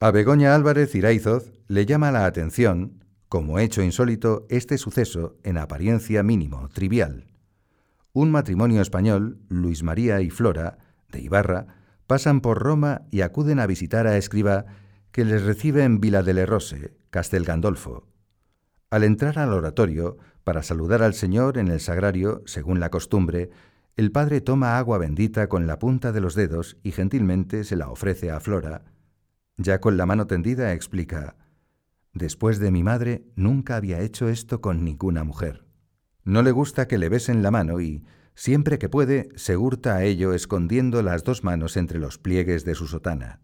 A 0.00 0.10
Begoña 0.10 0.54
Álvarez 0.54 0.94
Iraizoz 0.94 1.52
le 1.66 1.86
llama 1.86 2.10
la 2.10 2.26
atención, 2.26 3.04
como 3.28 3.58
hecho 3.58 3.82
insólito, 3.82 4.46
este 4.48 4.78
suceso 4.78 5.38
en 5.44 5.58
apariencia 5.58 6.22
mínimo, 6.22 6.68
trivial 6.68 7.30
un 8.12 8.30
matrimonio 8.30 8.82
español, 8.82 9.38
Luis 9.48 9.82
María 9.82 10.20
y 10.20 10.30
Flora, 10.30 10.78
de 11.10 11.20
Ibarra, 11.20 11.66
pasan 12.06 12.40
por 12.40 12.58
Roma 12.58 13.02
y 13.10 13.20
acuden 13.20 13.60
a 13.60 13.66
visitar 13.66 14.06
a 14.06 14.16
Escriba, 14.16 14.66
que 15.12 15.24
les 15.24 15.42
recibe 15.42 15.84
en 15.84 16.00
Vila 16.00 16.22
delle 16.22 16.46
Rose, 16.46 16.96
Castel 17.10 17.44
Gandolfo. 17.44 18.06
Al 18.90 19.04
entrar 19.04 19.38
al 19.38 19.52
oratorio, 19.52 20.18
para 20.44 20.62
saludar 20.62 21.02
al 21.02 21.14
Señor 21.14 21.58
en 21.58 21.68
el 21.68 21.80
sagrario, 21.80 22.42
según 22.46 22.80
la 22.80 22.90
costumbre, 22.90 23.50
el 23.96 24.12
padre 24.12 24.40
toma 24.40 24.78
agua 24.78 24.98
bendita 24.98 25.48
con 25.48 25.66
la 25.66 25.78
punta 25.78 26.12
de 26.12 26.20
los 26.20 26.34
dedos 26.34 26.78
y 26.82 26.92
gentilmente 26.92 27.64
se 27.64 27.76
la 27.76 27.90
ofrece 27.90 28.30
a 28.30 28.40
Flora. 28.40 28.84
Ya 29.56 29.80
con 29.80 29.96
la 29.96 30.06
mano 30.06 30.26
tendida 30.26 30.72
explica, 30.72 31.36
Después 32.12 32.58
de 32.58 32.70
mi 32.70 32.82
madre 32.82 33.24
nunca 33.36 33.76
había 33.76 34.00
hecho 34.00 34.28
esto 34.28 34.60
con 34.60 34.84
ninguna 34.84 35.22
mujer. 35.22 35.64
No 36.24 36.42
le 36.42 36.50
gusta 36.50 36.88
que 36.88 36.98
le 36.98 37.08
besen 37.08 37.42
la 37.42 37.50
mano 37.50 37.80
y, 37.80 38.04
siempre 38.34 38.78
que 38.78 38.88
puede, 38.88 39.28
se 39.36 39.56
hurta 39.56 39.96
a 39.96 40.04
ello 40.04 40.32
escondiendo 40.34 41.02
las 41.02 41.22
dos 41.22 41.44
manos 41.44 41.76
entre 41.76 41.98
los 41.98 42.18
pliegues 42.18 42.64
de 42.64 42.74
su 42.74 42.88
sotana. 42.88 43.40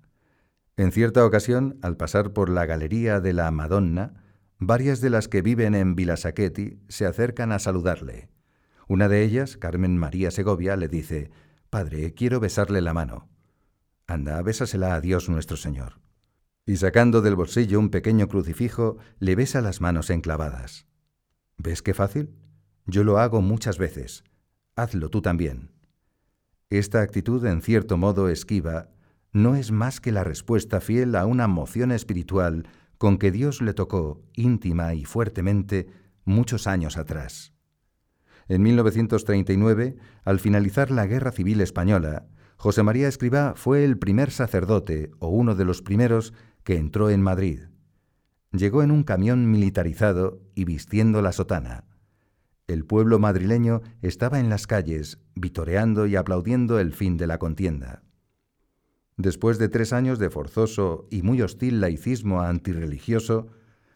En 0.77 0.93
cierta 0.93 1.25
ocasión, 1.25 1.79
al 1.81 1.97
pasar 1.97 2.35
por 2.35 2.51
la 2.51 2.67
galería 2.67 3.21
de 3.21 3.33
la 3.33 3.51
Madonna, 3.51 4.23
varias 4.59 5.01
de 5.01 5.09
las 5.09 5.27
que 5.27 5.41
viven 5.41 5.75
en 5.75 5.95
Vilasaqueti 5.95 6.81
se 6.89 7.07
acercan 7.07 7.51
a 7.51 7.59
saludarle. 7.59 8.29
Una 8.87 9.09
de 9.09 9.23
ellas, 9.23 9.57
Carmen 9.57 9.97
María 9.97 10.31
Segovia, 10.31 10.77
le 10.77 10.89
dice, 10.89 11.31
Padre, 11.71 12.13
quiero 12.13 12.41
besarle 12.41 12.83
la 12.83 12.93
mano. 12.93 13.29
Anda, 14.07 14.41
bésasela 14.43 14.95
a 14.95 15.01
Dios 15.01 15.31
nuestro 15.31 15.57
Señor. 15.57 15.99
Y 16.67 16.77
sacando 16.77 17.23
del 17.23 17.37
bolsillo 17.37 17.79
un 17.79 17.89
pequeño 17.89 18.29
crucifijo, 18.29 18.99
le 19.19 19.35
besa 19.35 19.63
las 19.63 19.81
manos 19.81 20.11
enclavadas. 20.11 20.87
¿Ves 21.57 21.81
qué 21.81 21.95
fácil? 21.95 22.37
Yo 22.85 23.03
lo 23.03 23.19
hago 23.19 23.41
muchas 23.41 23.79
veces. 23.79 24.25
Hazlo 24.77 25.09
tú 25.09 25.23
también. 25.23 25.73
Esta 26.69 27.01
actitud, 27.01 27.45
en 27.47 27.63
cierto 27.63 27.97
modo 27.97 28.29
esquiva, 28.29 28.91
no 29.33 29.55
es 29.55 29.71
más 29.71 30.01
que 30.01 30.13
la 30.13 30.25
respuesta 30.25 30.81
fiel 30.81 31.15
a 31.17 31.27
una 31.27 31.47
moción 31.47 31.93
espiritual 31.93 32.69
con 32.99 33.19
que 33.19 33.31
Dios 33.31 33.61
le 33.61 33.75
tocó 33.75 34.23
íntima 34.35 34.95
y 34.95 35.05
fuertemente 35.05 35.87
muchos 36.25 36.67
años 36.67 36.97
atrás. 36.97 37.53
En 38.49 38.63
1939, 38.63 39.97
al 40.25 40.41
finalizar 40.41 40.91
la 40.91 41.07
Guerra 41.07 41.33
Civil 41.33 41.61
Española, 41.61 42.27
José 42.57 42.83
María 42.83 43.09
Escribá 43.09 43.55
fue 43.57 43.85
el 43.85 43.99
primer 43.99 44.31
sacerdote, 44.31 45.11
o 45.19 45.29
uno 45.29 45.55
de 45.55 45.65
los 45.65 45.83
primeros, 45.83 46.33
que 46.65 46.77
entró 46.77 47.11
en 47.11 47.23
Madrid. 47.23 47.61
Llegó 48.53 48.83
en 48.83 48.91
un 48.91 49.03
camión 49.03 49.51
militarizado 49.51 50.41
y 50.55 50.65
vistiendo 50.65 51.21
la 51.21 51.33
sotana. 51.33 51.85
El 52.67 52.85
pueblo 52.85 53.19
madrileño 53.19 53.83
estaba 54.01 54.41
en 54.41 54.49
las 54.49 54.67
calles, 54.67 55.19
vitoreando 55.35 56.07
y 56.07 56.17
aplaudiendo 56.17 56.81
el 56.81 56.93
fin 56.93 57.17
de 57.17 57.27
la 57.27 57.39
contienda. 57.39 58.03
Después 59.17 59.59
de 59.59 59.69
tres 59.69 59.93
años 59.93 60.19
de 60.19 60.29
forzoso 60.29 61.07
y 61.11 61.23
muy 61.23 61.41
hostil 61.41 61.81
laicismo 61.81 62.43
antirreligioso, 62.43 63.49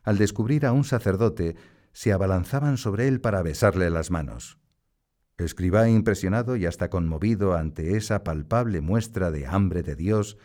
al 0.02 0.16
descubrir 0.16 0.64
a 0.64 0.72
un 0.72 0.84
sacerdote, 0.84 1.56
se 1.92 2.12
abalanzaban 2.12 2.78
sobre 2.78 3.08
él 3.08 3.20
para 3.20 3.42
besarle 3.42 3.90
las 3.90 4.10
manos. 4.10 4.58
Escribá 5.36 5.88
impresionado 5.88 6.56
y 6.56 6.66
hasta 6.66 6.90
conmovido 6.90 7.54
ante 7.54 7.96
esa 7.96 8.24
palpable 8.24 8.80
muestra 8.80 9.30
de 9.30 9.46
hambre 9.46 9.82
de 9.82 9.96
Dios, 9.96 10.38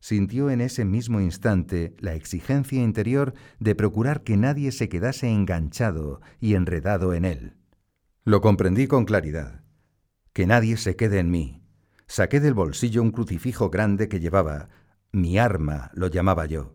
sintió 0.00 0.50
en 0.50 0.60
ese 0.60 0.84
mismo 0.84 1.20
instante 1.20 1.94
la 1.98 2.14
exigencia 2.14 2.82
interior 2.82 3.34
de 3.60 3.74
procurar 3.74 4.22
que 4.22 4.36
nadie 4.36 4.72
se 4.72 4.88
quedase 4.88 5.28
enganchado 5.28 6.20
y 6.40 6.54
enredado 6.54 7.14
en 7.14 7.24
él. 7.24 7.54
Lo 8.24 8.40
comprendí 8.40 8.86
con 8.86 9.04
claridad. 9.04 9.62
Que 10.32 10.46
nadie 10.46 10.76
se 10.76 10.96
quede 10.96 11.18
en 11.18 11.30
mí. 11.30 11.61
Saqué 12.06 12.40
del 12.40 12.54
bolsillo 12.54 13.02
un 13.02 13.10
crucifijo 13.10 13.70
grande 13.70 14.08
que 14.08 14.20
llevaba, 14.20 14.68
mi 15.12 15.38
arma 15.38 15.90
lo 15.94 16.08
llamaba 16.08 16.46
yo, 16.46 16.74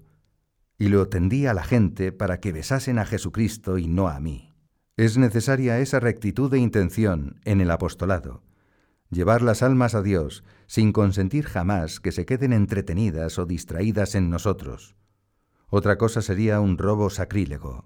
y 0.77 0.89
lo 0.89 1.09
tendí 1.09 1.47
a 1.47 1.53
la 1.53 1.63
gente 1.63 2.11
para 2.11 2.39
que 2.39 2.51
besasen 2.51 2.99
a 2.99 3.05
Jesucristo 3.05 3.77
y 3.77 3.87
no 3.87 4.07
a 4.07 4.19
mí. 4.19 4.55
Es 4.95 5.17
necesaria 5.17 5.79
esa 5.79 5.99
rectitud 5.99 6.49
de 6.49 6.59
intención 6.59 7.39
en 7.45 7.61
el 7.61 7.71
apostolado, 7.71 8.43
llevar 9.09 9.41
las 9.41 9.63
almas 9.63 9.95
a 9.95 10.01
Dios 10.01 10.43
sin 10.65 10.91
consentir 10.91 11.45
jamás 11.45 11.99
que 11.99 12.11
se 12.11 12.25
queden 12.25 12.53
entretenidas 12.53 13.39
o 13.39 13.45
distraídas 13.45 14.15
en 14.15 14.29
nosotros. 14.29 14.95
otra 15.69 15.97
cosa 15.97 16.21
sería 16.21 16.61
un 16.61 16.77
robo 16.77 17.09
sacrílego. 17.09 17.85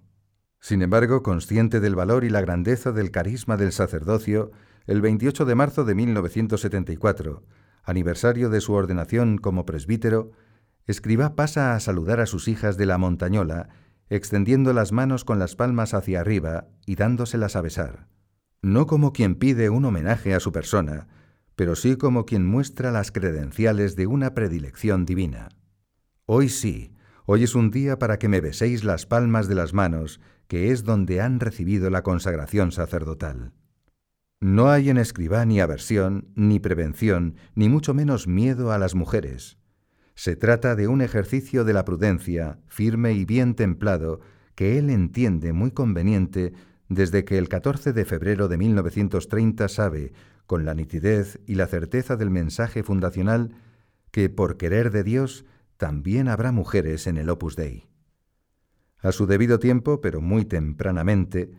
Sin 0.59 0.83
embargo, 0.83 1.23
consciente 1.23 1.79
del 1.79 1.95
valor 1.95 2.23
y 2.23 2.29
la 2.29 2.41
grandeza 2.41 2.91
del 2.91 3.09
carisma 3.09 3.57
del 3.57 3.71
sacerdocio, 3.71 4.51
el 4.87 5.01
28 5.01 5.45
de 5.45 5.55
marzo 5.55 5.83
de 5.83 5.95
1974, 5.95 7.43
aniversario 7.83 8.49
de 8.49 8.61
su 8.61 8.73
ordenación 8.73 9.37
como 9.37 9.65
presbítero, 9.65 10.31
Escribá 10.87 11.35
pasa 11.35 11.75
a 11.75 11.79
saludar 11.79 12.19
a 12.19 12.25
sus 12.25 12.47
hijas 12.47 12.77
de 12.77 12.85
la 12.85 12.97
montañola, 12.97 13.69
extendiendo 14.09 14.73
las 14.73 14.91
manos 14.91 15.23
con 15.23 15.39
las 15.39 15.55
palmas 15.55 15.93
hacia 15.93 16.19
arriba 16.19 16.67
y 16.85 16.95
dándoselas 16.95 17.55
a 17.55 17.61
besar. 17.61 18.07
No 18.61 18.87
como 18.87 19.13
quien 19.13 19.35
pide 19.35 19.69
un 19.69 19.85
homenaje 19.85 20.33
a 20.33 20.39
su 20.39 20.51
persona, 20.51 21.07
pero 21.55 21.75
sí 21.75 21.95
como 21.95 22.25
quien 22.25 22.45
muestra 22.45 22.91
las 22.91 23.11
credenciales 23.11 23.95
de 23.95 24.07
una 24.07 24.33
predilección 24.33 25.05
divina. 25.05 25.49
Hoy 26.25 26.49
sí, 26.49 26.93
hoy 27.25 27.43
es 27.43 27.55
un 27.55 27.71
día 27.71 27.99
para 27.99 28.17
que 28.19 28.27
me 28.27 28.41
beséis 28.41 28.83
las 28.83 29.05
palmas 29.05 29.47
de 29.47 29.55
las 29.55 29.73
manos, 29.73 30.19
que 30.47 30.71
es 30.71 30.83
donde 30.83 31.21
han 31.21 31.39
recibido 31.39 31.89
la 31.89 32.03
consagración 32.03 32.71
sacerdotal. 32.71 33.53
No 34.43 34.71
hay 34.71 34.89
en 34.89 34.97
escribá 34.97 35.45
ni 35.45 35.61
aversión, 35.61 36.27
ni 36.33 36.59
prevención, 36.59 37.35
ni 37.53 37.69
mucho 37.69 37.93
menos 37.93 38.27
miedo 38.27 38.71
a 38.71 38.79
las 38.79 38.95
mujeres. 38.95 39.59
Se 40.15 40.35
trata 40.35 40.75
de 40.75 40.87
un 40.87 41.01
ejercicio 41.01 41.63
de 41.63 41.73
la 41.73 41.85
prudencia, 41.85 42.57
firme 42.67 43.13
y 43.13 43.23
bien 43.23 43.53
templado, 43.53 44.19
que 44.55 44.79
él 44.79 44.89
entiende 44.89 45.53
muy 45.53 45.69
conveniente 45.69 46.53
desde 46.89 47.23
que 47.23 47.37
el 47.37 47.49
14 47.49 47.93
de 47.93 48.03
febrero 48.03 48.47
de 48.47 48.57
1930 48.57 49.67
sabe, 49.69 50.11
con 50.47 50.65
la 50.65 50.73
nitidez 50.73 51.39
y 51.45 51.53
la 51.53 51.67
certeza 51.67 52.15
del 52.17 52.31
mensaje 52.31 52.81
fundacional, 52.81 53.53
que 54.09 54.29
por 54.29 54.57
querer 54.57 54.89
de 54.89 55.03
Dios 55.03 55.45
también 55.77 56.27
habrá 56.27 56.51
mujeres 56.51 57.05
en 57.05 57.17
el 57.17 57.29
Opus 57.29 57.55
Dei. 57.55 57.87
A 58.97 59.11
su 59.11 59.27
debido 59.27 59.59
tiempo, 59.59 60.01
pero 60.01 60.19
muy 60.19 60.45
tempranamente, 60.45 61.51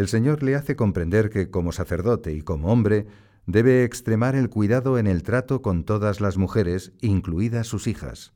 el 0.00 0.08
Señor 0.08 0.42
le 0.42 0.54
hace 0.54 0.76
comprender 0.76 1.28
que 1.28 1.50
como 1.50 1.72
sacerdote 1.72 2.32
y 2.32 2.40
como 2.40 2.72
hombre 2.72 3.06
debe 3.44 3.84
extremar 3.84 4.34
el 4.34 4.48
cuidado 4.48 4.98
en 4.98 5.06
el 5.06 5.22
trato 5.22 5.60
con 5.60 5.84
todas 5.84 6.22
las 6.22 6.38
mujeres, 6.38 6.92
incluidas 7.02 7.66
sus 7.66 7.86
hijas. 7.86 8.32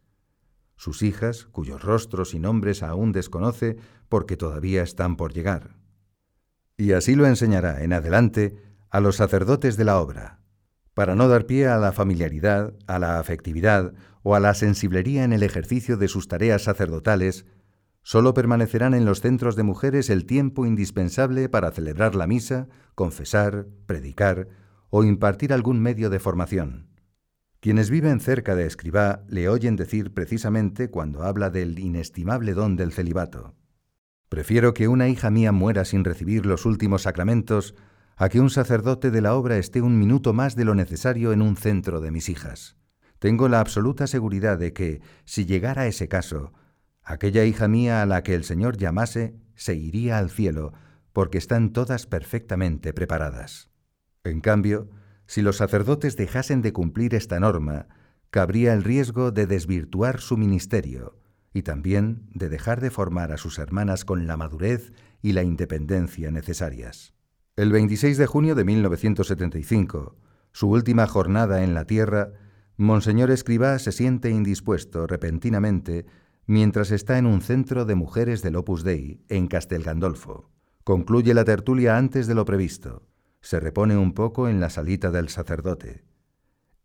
Sus 0.76 1.02
hijas, 1.02 1.46
cuyos 1.46 1.82
rostros 1.82 2.34
y 2.34 2.38
nombres 2.38 2.82
aún 2.82 3.12
desconoce 3.12 3.78
porque 4.10 4.36
todavía 4.36 4.82
están 4.82 5.16
por 5.16 5.32
llegar. 5.32 5.76
Y 6.76 6.92
así 6.92 7.14
lo 7.14 7.26
enseñará 7.26 7.82
en 7.82 7.94
adelante 7.94 8.58
a 8.90 9.00
los 9.00 9.16
sacerdotes 9.16 9.78
de 9.78 9.84
la 9.84 10.00
obra, 10.00 10.40
para 10.92 11.14
no 11.14 11.28
dar 11.28 11.46
pie 11.46 11.66
a 11.68 11.78
la 11.78 11.92
familiaridad, 11.92 12.74
a 12.86 12.98
la 12.98 13.18
afectividad 13.18 13.94
o 14.22 14.34
a 14.34 14.40
la 14.40 14.52
sensiblería 14.52 15.24
en 15.24 15.32
el 15.32 15.42
ejercicio 15.42 15.96
de 15.96 16.08
sus 16.08 16.28
tareas 16.28 16.64
sacerdotales, 16.64 17.46
solo 18.04 18.34
permanecerán 18.34 18.94
en 18.94 19.04
los 19.04 19.20
centros 19.20 19.56
de 19.56 19.64
mujeres 19.64 20.10
el 20.10 20.26
tiempo 20.26 20.66
indispensable 20.66 21.48
para 21.48 21.72
celebrar 21.72 22.14
la 22.14 22.28
misa, 22.28 22.68
confesar, 22.94 23.66
predicar, 23.86 24.46
o 24.90 25.02
impartir 25.02 25.52
algún 25.52 25.80
medio 25.80 26.10
de 26.10 26.20
formación. 26.20 26.86
Quienes 27.58 27.90
viven 27.90 28.20
cerca 28.20 28.54
de 28.54 28.66
Escribá 28.66 29.24
le 29.26 29.48
oyen 29.48 29.74
decir 29.74 30.12
precisamente 30.12 30.90
cuando 30.90 31.24
habla 31.24 31.50
del 31.50 31.78
inestimable 31.78 32.52
don 32.52 32.76
del 32.76 32.92
celibato. 32.92 33.54
Prefiero 34.28 34.74
que 34.74 34.86
una 34.86 35.08
hija 35.08 35.30
mía 35.30 35.50
muera 35.50 35.84
sin 35.84 36.04
recibir 36.04 36.44
los 36.44 36.66
últimos 36.66 37.02
sacramentos 37.02 37.74
a 38.16 38.28
que 38.28 38.40
un 38.40 38.50
sacerdote 38.50 39.10
de 39.10 39.22
la 39.22 39.34
obra 39.34 39.56
esté 39.56 39.80
un 39.80 39.98
minuto 39.98 40.34
más 40.34 40.56
de 40.56 40.66
lo 40.66 40.74
necesario 40.74 41.32
en 41.32 41.40
un 41.40 41.56
centro 41.56 42.00
de 42.00 42.10
mis 42.10 42.28
hijas. 42.28 42.76
Tengo 43.18 43.48
la 43.48 43.60
absoluta 43.60 44.06
seguridad 44.06 44.58
de 44.58 44.74
que, 44.74 45.00
si 45.24 45.46
llegara 45.46 45.86
ese 45.86 46.06
caso, 46.06 46.52
aquella 47.04 47.44
hija 47.44 47.68
mía 47.68 48.02
a 48.02 48.06
la 48.06 48.22
que 48.22 48.34
el 48.34 48.44
Señor 48.44 48.76
llamase 48.76 49.36
se 49.54 49.74
iría 49.74 50.18
al 50.18 50.30
cielo, 50.30 50.72
porque 51.12 51.38
están 51.38 51.72
todas 51.72 52.06
perfectamente 52.06 52.92
preparadas. 52.92 53.70
En 54.24 54.40
cambio, 54.40 54.88
si 55.26 55.42
los 55.42 55.56
sacerdotes 55.56 56.16
dejasen 56.16 56.60
de 56.62 56.72
cumplir 56.72 57.14
esta 57.14 57.38
norma, 57.38 57.86
cabría 58.30 58.72
el 58.72 58.82
riesgo 58.82 59.30
de 59.30 59.46
desvirtuar 59.46 60.20
su 60.20 60.36
ministerio 60.36 61.20
y 61.52 61.62
también 61.62 62.28
de 62.34 62.48
dejar 62.48 62.80
de 62.80 62.90
formar 62.90 63.30
a 63.30 63.36
sus 63.36 63.58
hermanas 63.58 64.04
con 64.04 64.26
la 64.26 64.36
madurez 64.36 64.92
y 65.22 65.32
la 65.32 65.44
independencia 65.44 66.30
necesarias. 66.30 67.14
El 67.56 67.70
26 67.70 68.18
de 68.18 68.26
junio 68.26 68.56
de 68.56 68.64
1975, 68.64 70.16
su 70.50 70.68
última 70.68 71.06
jornada 71.06 71.62
en 71.62 71.74
la 71.74 71.84
tierra, 71.84 72.32
Monseñor 72.76 73.30
Escribá 73.30 73.78
se 73.78 73.92
siente 73.92 74.30
indispuesto 74.30 75.06
repentinamente 75.06 76.06
mientras 76.46 76.90
está 76.90 77.18
en 77.18 77.26
un 77.26 77.40
centro 77.40 77.84
de 77.84 77.94
mujeres 77.94 78.42
del 78.42 78.56
Opus 78.56 78.84
Dei 78.84 79.20
en 79.28 79.46
Castel 79.46 79.82
Gandolfo. 79.82 80.50
Concluye 80.84 81.34
la 81.34 81.44
tertulia 81.44 81.96
antes 81.96 82.26
de 82.26 82.34
lo 82.34 82.44
previsto 82.44 83.08
se 83.44 83.60
repone 83.60 83.98
un 83.98 84.14
poco 84.14 84.48
en 84.48 84.58
la 84.58 84.70
salita 84.70 85.10
del 85.10 85.28
sacerdote 85.28 86.02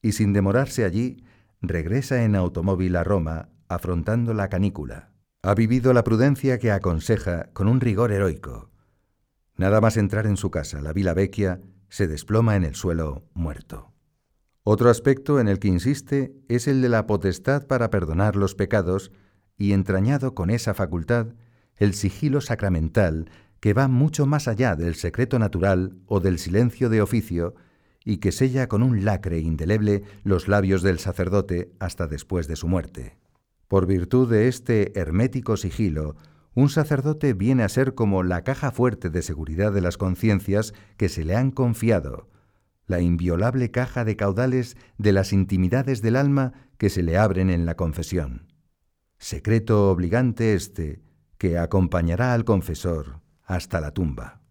y 0.02 0.12
sin 0.12 0.34
demorarse 0.34 0.84
allí 0.84 1.24
regresa 1.62 2.26
en 2.26 2.36
automóvil 2.36 2.98
a 2.98 3.06
Roma 3.06 3.48
afrontando 3.70 4.34
la 4.34 4.50
canícula. 4.50 5.14
Ha 5.42 5.56
vivido 5.56 5.94
la 5.94 6.04
prudencia 6.04 6.60
que 6.60 6.74
aconseja 6.74 7.50
con 7.54 7.70
un 7.70 7.80
rigor 7.80 8.12
heroico. 8.12 8.72
Nada 9.56 9.80
más 9.80 9.96
entrar 9.96 10.26
en 10.26 10.36
su 10.36 10.52
casa, 10.52 10.82
la 10.82 10.92
Vila 10.92 11.14
Vecchia 11.14 11.62
se 11.88 12.08
desploma 12.08 12.58
en 12.58 12.66
el 12.66 12.76
suelo 12.76 13.24
muerto. 13.34 13.94
Otro 14.64 14.90
aspecto 14.90 15.40
en 15.40 15.48
el 15.48 15.60
que 15.60 15.70
insiste 15.70 16.34
es 16.50 16.68
el 16.68 16.82
de 16.82 16.90
la 16.90 17.08
potestad 17.08 17.68
para 17.68 17.90
perdonar 17.90 18.36
los 18.36 18.54
pecados 18.54 19.14
y 19.60 19.74
entrañado 19.74 20.34
con 20.34 20.50
esa 20.50 20.74
facultad 20.74 21.28
el 21.78 21.94
sigilo 21.94 22.42
sacramental 22.42 23.30
que 23.60 23.74
va 23.74 23.88
mucho 23.88 24.26
más 24.26 24.48
allá 24.48 24.76
del 24.76 24.96
secreto 24.96 25.38
natural 25.38 25.98
o 26.08 26.20
del 26.20 26.40
silencio 26.40 26.90
de 26.90 27.02
oficio 27.02 27.54
y 28.06 28.18
que 28.18 28.32
sella 28.32 28.68
con 28.68 28.82
un 28.82 29.06
lacre 29.06 29.40
indeleble 29.40 30.04
los 30.24 30.48
labios 30.48 30.82
del 30.82 30.98
sacerdote 30.98 31.72
hasta 31.80 32.08
después 32.08 32.48
de 32.48 32.56
su 32.56 32.68
muerte. 32.68 33.18
Por 33.68 33.86
virtud 33.86 34.32
de 34.32 34.48
este 34.48 34.98
hermético 35.00 35.58
sigilo, 35.58 36.16
un 36.56 36.70
sacerdote 36.70 37.34
viene 37.34 37.64
a 37.64 37.70
ser 37.70 37.94
como 37.94 38.24
la 38.24 38.44
caja 38.44 38.72
fuerte 38.72 39.10
de 39.10 39.22
seguridad 39.22 39.72
de 39.72 39.82
las 39.82 39.98
conciencias 39.98 40.74
que 40.98 41.10
se 41.10 41.24
le 41.24 41.36
han 41.36 41.52
confiado, 41.52 42.30
la 42.88 43.02
inviolable 43.02 43.70
caja 43.70 44.06
de 44.06 44.16
caudales 44.16 44.76
de 44.98 45.12
las 45.12 45.32
intimidades 45.34 46.02
del 46.02 46.16
alma 46.16 46.54
que 46.78 46.90
se 46.90 47.04
le 47.04 47.18
abren 47.18 47.50
en 47.50 47.66
la 47.66 47.76
confesión. 47.76 48.49
Secreto 49.20 49.92
obligante 49.92 50.54
este 50.54 51.02
que 51.38 51.58
acompañará 51.58 52.34
al 52.34 52.46
confesor 52.46 53.20
hasta 53.44 53.82
la 53.82 53.92
tumba. 53.92 54.42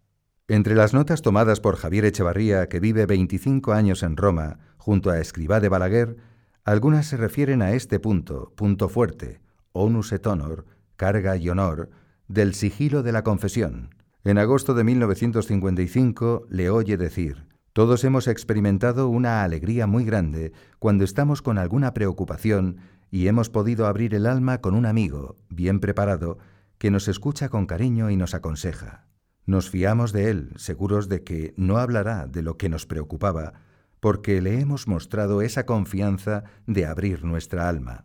Entre 0.47 0.75
las 0.75 0.93
notas 0.93 1.23
tomadas 1.23 1.61
por 1.61 1.77
Javier 1.77 2.05
Echevarría, 2.05 2.69
que 2.69 2.79
vive 2.79 3.07
25 3.07 3.73
años 3.73 4.03
en 4.03 4.17
Roma, 4.17 4.59
junto 4.77 5.11
a 5.11 5.19
Escribá 5.19 5.61
de 5.61 5.71
Balaguer, 5.71 6.17
algunas 6.65 7.07
se 7.07 7.17
refieren 7.17 7.63
a 7.63 7.73
este 7.73 7.99
punto, 7.99 8.53
punto 8.57 8.91
fuerte, 8.91 9.41
onus 9.73 10.13
et 10.13 10.27
honor, 10.27 10.67
carga 10.97 11.37
y 11.39 11.49
honor, 11.49 11.89
del 12.29 12.55
sigilo 12.55 13.03
de 13.03 13.13
la 13.13 13.25
confesión. 13.25 13.95
En 14.23 14.37
agosto 14.37 14.75
de 14.75 14.85
1955 14.85 16.47
le 16.51 16.69
oye 16.69 16.99
decir, 16.99 17.47
todos 17.73 18.05
hemos 18.05 18.29
experimentado 18.29 19.09
una 19.09 19.45
alegría 19.45 19.87
muy 19.87 20.05
grande 20.05 20.53
cuando 20.79 21.05
estamos 21.05 21.41
con 21.41 21.57
alguna 21.57 21.95
preocupación 21.95 22.79
y 23.11 23.29
hemos 23.29 23.51
podido 23.51 23.87
abrir 23.87 24.15
el 24.15 24.27
alma 24.27 24.61
con 24.61 24.75
un 24.75 24.87
amigo, 24.87 25.37
bien 25.49 25.81
preparado, 25.81 26.39
que 26.79 26.91
nos 26.91 27.09
escucha 27.09 27.49
con 27.49 27.67
cariño 27.67 28.11
y 28.11 28.17
nos 28.17 28.35
aconseja. 28.35 29.07
Nos 29.47 29.71
fiamos 29.71 30.13
de 30.13 30.31
él, 30.31 30.53
seguros 30.57 31.09
de 31.09 31.25
que 31.25 31.55
no 31.57 31.79
hablará 31.79 32.27
de 32.27 32.43
lo 32.43 32.57
que 32.57 32.69
nos 32.69 32.87
preocupaba, 32.87 33.55
porque 34.01 34.41
le 34.43 34.61
hemos 34.61 34.87
mostrado 34.87 35.43
esa 35.43 35.67
confianza 35.67 36.45
de 36.67 36.87
abrir 36.87 37.25
nuestra 37.25 37.69
alma. 37.69 38.05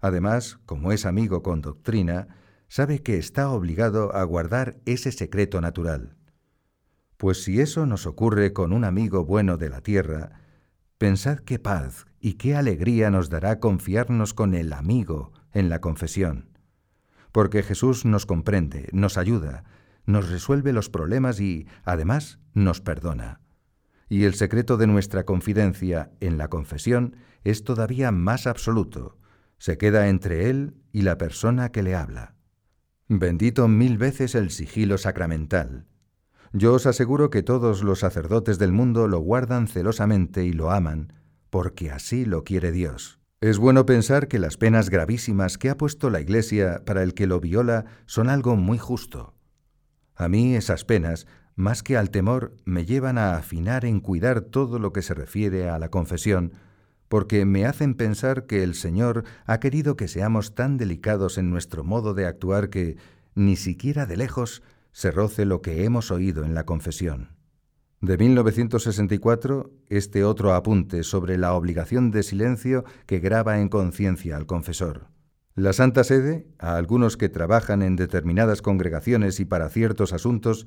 Además, 0.00 0.58
como 0.66 0.92
es 0.92 1.06
amigo 1.06 1.42
con 1.42 1.60
doctrina, 1.60 2.28
sabe 2.68 3.02
que 3.02 3.18
está 3.18 3.50
obligado 3.50 4.14
a 4.14 4.24
guardar 4.24 4.78
ese 4.86 5.12
secreto 5.12 5.60
natural. 5.60 6.16
Pues 7.16 7.44
si 7.44 7.60
eso 7.60 7.86
nos 7.86 8.06
ocurre 8.06 8.52
con 8.52 8.72
un 8.72 8.84
amigo 8.84 9.24
bueno 9.24 9.56
de 9.56 9.70
la 9.70 9.80
tierra, 9.80 10.40
pensad 10.98 11.38
qué 11.38 11.58
paz 11.58 12.06
y 12.26 12.34
qué 12.34 12.56
alegría 12.56 13.10
nos 13.10 13.30
dará 13.30 13.60
confiarnos 13.60 14.34
con 14.34 14.54
el 14.54 14.72
amigo 14.72 15.32
en 15.52 15.68
la 15.68 15.80
confesión 15.80 16.56
porque 17.36 17.62
Jesús 17.62 18.06
nos 18.06 18.24
comprende, 18.24 18.88
nos 18.92 19.18
ayuda, 19.18 19.64
nos 20.06 20.30
resuelve 20.30 20.72
los 20.72 20.88
problemas 20.88 21.38
y, 21.38 21.66
además, 21.84 22.38
nos 22.54 22.80
perdona. 22.80 23.42
Y 24.08 24.24
el 24.24 24.32
secreto 24.32 24.78
de 24.78 24.86
nuestra 24.86 25.24
confidencia 25.24 26.10
en 26.20 26.38
la 26.38 26.48
confesión 26.48 27.14
es 27.44 27.62
todavía 27.62 28.10
más 28.10 28.46
absoluto, 28.46 29.18
se 29.58 29.76
queda 29.76 30.08
entre 30.08 30.48
Él 30.48 30.76
y 30.92 31.02
la 31.02 31.18
persona 31.18 31.72
que 31.72 31.82
le 31.82 31.94
habla. 31.94 32.36
Bendito 33.06 33.68
mil 33.68 33.98
veces 33.98 34.34
el 34.34 34.48
sigilo 34.48 34.96
sacramental. 34.96 35.84
Yo 36.54 36.72
os 36.72 36.86
aseguro 36.86 37.28
que 37.28 37.42
todos 37.42 37.82
los 37.82 37.98
sacerdotes 37.98 38.58
del 38.58 38.72
mundo 38.72 39.08
lo 39.08 39.18
guardan 39.18 39.68
celosamente 39.68 40.46
y 40.46 40.54
lo 40.54 40.70
aman, 40.70 41.12
porque 41.50 41.90
así 41.90 42.24
lo 42.24 42.44
quiere 42.44 42.72
Dios. 42.72 43.20
Es 43.40 43.58
bueno 43.58 43.84
pensar 43.84 44.28
que 44.28 44.38
las 44.38 44.56
penas 44.56 44.88
gravísimas 44.88 45.58
que 45.58 45.68
ha 45.68 45.76
puesto 45.76 46.08
la 46.08 46.20
Iglesia 46.20 46.82
para 46.86 47.02
el 47.02 47.12
que 47.12 47.26
lo 47.26 47.38
viola 47.38 47.84
son 48.06 48.30
algo 48.30 48.56
muy 48.56 48.78
justo. 48.78 49.34
A 50.14 50.28
mí 50.28 50.56
esas 50.56 50.84
penas, 50.84 51.26
más 51.54 51.82
que 51.82 51.96
al 51.96 52.10
temor, 52.10 52.56
me 52.64 52.86
llevan 52.86 53.18
a 53.18 53.36
afinar 53.36 53.84
en 53.84 54.00
cuidar 54.00 54.40
todo 54.40 54.78
lo 54.78 54.92
que 54.92 55.02
se 55.02 55.12
refiere 55.12 55.68
a 55.68 55.78
la 55.78 55.90
confesión, 55.90 56.54
porque 57.08 57.44
me 57.44 57.66
hacen 57.66 57.94
pensar 57.94 58.46
que 58.46 58.62
el 58.62 58.74
Señor 58.74 59.24
ha 59.44 59.60
querido 59.60 59.96
que 59.96 60.08
seamos 60.08 60.54
tan 60.54 60.78
delicados 60.78 61.36
en 61.38 61.50
nuestro 61.50 61.84
modo 61.84 62.14
de 62.14 62.26
actuar 62.26 62.70
que, 62.70 62.96
ni 63.34 63.56
siquiera 63.56 64.06
de 64.06 64.16
lejos, 64.16 64.62
se 64.92 65.10
roce 65.10 65.44
lo 65.44 65.60
que 65.60 65.84
hemos 65.84 66.10
oído 66.10 66.44
en 66.44 66.54
la 66.54 66.64
confesión. 66.64 67.35
De 68.02 68.18
1964, 68.18 69.70
este 69.88 70.22
otro 70.22 70.52
apunte 70.52 71.02
sobre 71.02 71.38
la 71.38 71.54
obligación 71.54 72.10
de 72.10 72.22
silencio 72.22 72.84
que 73.06 73.20
graba 73.20 73.58
en 73.58 73.70
conciencia 73.70 74.36
al 74.36 74.44
confesor. 74.44 75.06
La 75.54 75.72
Santa 75.72 76.04
Sede, 76.04 76.46
a 76.58 76.76
algunos 76.76 77.16
que 77.16 77.30
trabajan 77.30 77.80
en 77.80 77.96
determinadas 77.96 78.60
congregaciones 78.60 79.40
y 79.40 79.46
para 79.46 79.70
ciertos 79.70 80.12
asuntos, 80.12 80.66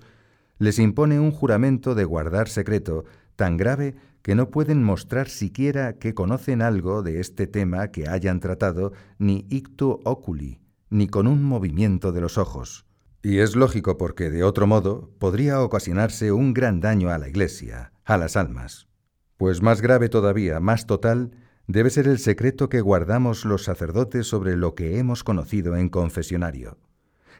les 0.57 0.79
impone 0.79 1.19
un 1.19 1.29
juramento 1.29 1.93
de 1.93 2.03
guardar 2.03 2.49
secreto 2.49 3.05
tan 3.35 3.57
grave 3.57 3.95
que 4.23 4.33
no 4.33 4.49
pueden 4.49 4.83
mostrar 4.83 5.29
siquiera 5.29 5.93
que 5.93 6.15
conocen 6.15 6.63
algo 6.63 7.03
de 7.03 7.19
este 7.19 7.45
tema 7.45 7.89
que 7.89 8.09
hayan 8.09 8.39
tratado 8.39 8.91
ni 9.19 9.45
ictu 9.49 9.99
oculi, 10.03 10.59
ni 10.89 11.07
con 11.07 11.27
un 11.27 11.43
movimiento 11.43 12.11
de 12.11 12.21
los 12.21 12.39
ojos. 12.39 12.88
Y 13.21 13.39
es 13.39 13.55
lógico 13.55 13.97
porque 13.97 14.29
de 14.29 14.43
otro 14.43 14.65
modo 14.65 15.11
podría 15.19 15.61
ocasionarse 15.61 16.31
un 16.31 16.53
gran 16.53 16.79
daño 16.79 17.09
a 17.09 17.17
la 17.17 17.27
Iglesia, 17.27 17.91
a 18.05 18.17
las 18.17 18.37
almas. 18.37 18.87
Pues 19.35 19.61
más 19.61 19.81
grave 19.81 20.09
todavía, 20.09 20.59
más 20.59 20.85
total, 20.85 21.31
debe 21.67 21.89
ser 21.89 22.07
el 22.07 22.19
secreto 22.19 22.69
que 22.69 22.81
guardamos 22.81 23.45
los 23.45 23.63
sacerdotes 23.63 24.27
sobre 24.27 24.55
lo 24.55 24.73
que 24.73 24.99
hemos 24.99 25.23
conocido 25.23 25.75
en 25.75 25.89
confesionario. 25.89 26.77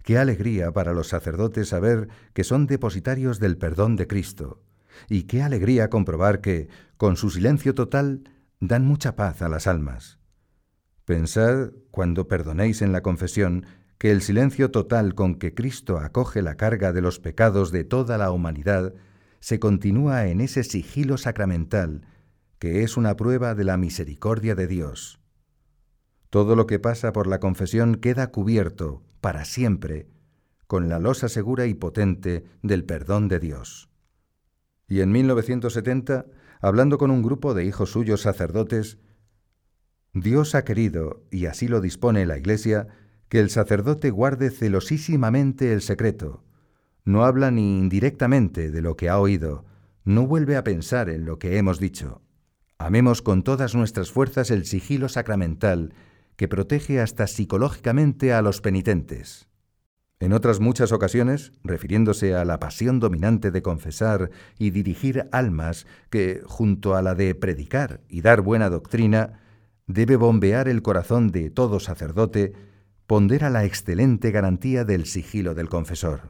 Qué 0.04 0.18
alegría 0.18 0.72
para 0.72 0.94
los 0.94 1.08
sacerdotes 1.08 1.70
saber 1.70 2.10
que 2.34 2.44
son 2.44 2.68
depositarios 2.68 3.40
del 3.40 3.58
perdón 3.58 3.96
de 3.96 4.08
Cristo, 4.08 4.62
y 5.08 5.24
qué 5.24 5.42
alegría 5.42 5.90
comprobar 5.90 6.42
que, 6.42 6.68
con 6.98 7.16
su 7.16 7.30
silencio 7.30 7.74
total, 7.74 8.24
dan 8.60 8.86
mucha 8.86 9.16
paz 9.16 9.42
a 9.42 9.50
las 9.50 9.68
almas. 9.68 10.20
Pensad, 11.06 11.72
cuando 11.92 12.28
perdonéis 12.28 12.82
en 12.82 12.92
la 12.92 13.02
confesión, 13.02 13.66
que 14.00 14.12
el 14.12 14.22
silencio 14.22 14.72
total 14.72 15.14
con 15.14 15.36
que 15.36 15.54
Cristo 15.54 16.00
acoge 16.00 16.42
la 16.42 16.56
carga 16.56 16.94
de 16.94 17.02
los 17.02 17.20
pecados 17.20 17.72
de 17.72 17.84
toda 17.84 18.18
la 18.18 18.32
humanidad 18.32 18.96
se 19.42 19.60
continúa 19.60 20.28
en 20.28 20.42
ese 20.42 20.64
sigilo 20.64 21.18
sacramental 21.18 22.08
que 22.60 22.84
es 22.84 22.98
una 22.98 23.16
prueba 23.16 23.56
de 23.56 23.66
la 23.66 23.78
misericordia 23.78 24.56
de 24.56 24.68
Dios. 24.68 25.20
Todo 26.30 26.56
lo 26.56 26.66
que 26.66 26.80
pasa 26.80 27.14
por 27.14 27.28
la 27.28 27.40
confesión 27.40 27.96
queda 27.96 28.32
cubierto, 28.32 29.04
para 29.22 29.46
siempre, 29.46 30.08
con 30.68 30.88
la 30.88 31.00
losa 31.00 31.30
segura 31.30 31.66
y 31.66 31.74
potente 31.74 32.46
del 32.62 32.86
perdón 32.86 33.28
de 33.28 33.40
Dios. 33.40 33.90
Y 34.88 35.02
en 35.02 35.12
1970, 35.12 36.26
hablando 36.62 36.98
con 36.98 37.12
un 37.12 37.22
grupo 37.22 37.54
de 37.54 37.66
hijos 37.66 37.92
suyos 37.92 38.22
sacerdotes, 38.22 38.98
Dios 40.14 40.54
ha 40.56 40.64
querido, 40.64 41.24
y 41.32 41.46
así 41.48 41.68
lo 41.68 41.82
dispone 41.82 42.26
la 42.26 42.38
Iglesia, 42.38 42.88
que 43.30 43.40
el 43.40 43.50
sacerdote 43.50 44.10
guarde 44.10 44.50
celosísimamente 44.50 45.72
el 45.72 45.82
secreto. 45.82 46.44
No 47.06 47.24
habla 47.24 47.52
ni 47.52 47.78
indirectamente 47.78 48.72
de 48.72 48.82
lo 48.82 48.98
que 48.98 49.10
ha 49.10 49.20
oído, 49.20 49.66
no 50.04 50.28
vuelve 50.28 50.58
a 50.58 50.64
pensar 50.64 51.10
en 51.10 51.26
lo 51.26 51.40
que 51.40 51.58
hemos 51.58 51.80
dicho. 51.80 52.22
Amemos 52.78 53.22
con 53.22 53.44
todas 53.44 53.76
nuestras 53.76 54.12
fuerzas 54.12 54.52
el 54.52 54.66
sigilo 54.66 55.10
sacramental 55.10 55.94
que 56.36 56.48
protege 56.48 57.00
hasta 57.00 57.28
psicológicamente 57.28 58.34
a 58.34 58.42
los 58.42 58.62
penitentes. 58.62 59.50
En 60.22 60.34
otras 60.34 60.60
muchas 60.60 60.92
ocasiones, 60.92 61.52
refiriéndose 61.64 62.36
a 62.36 62.44
la 62.44 62.60
pasión 62.60 63.00
dominante 63.00 63.52
de 63.52 63.62
confesar 63.62 64.32
y 64.58 64.72
dirigir 64.72 65.28
almas 65.32 65.86
que, 66.10 66.42
junto 66.46 66.96
a 66.96 67.02
la 67.02 67.16
de 67.16 67.36
predicar 67.36 68.02
y 68.10 68.22
dar 68.22 68.42
buena 68.42 68.70
doctrina, 68.70 69.40
debe 69.88 70.18
bombear 70.18 70.68
el 70.68 70.82
corazón 70.82 71.30
de 71.32 71.50
todo 71.50 71.80
sacerdote, 71.80 72.54
pondera 73.10 73.50
la 73.50 73.66
excelente 73.66 74.30
garantía 74.30 74.86
del 74.86 75.08
sigilo 75.08 75.56
del 75.56 75.68
confesor. 75.68 76.30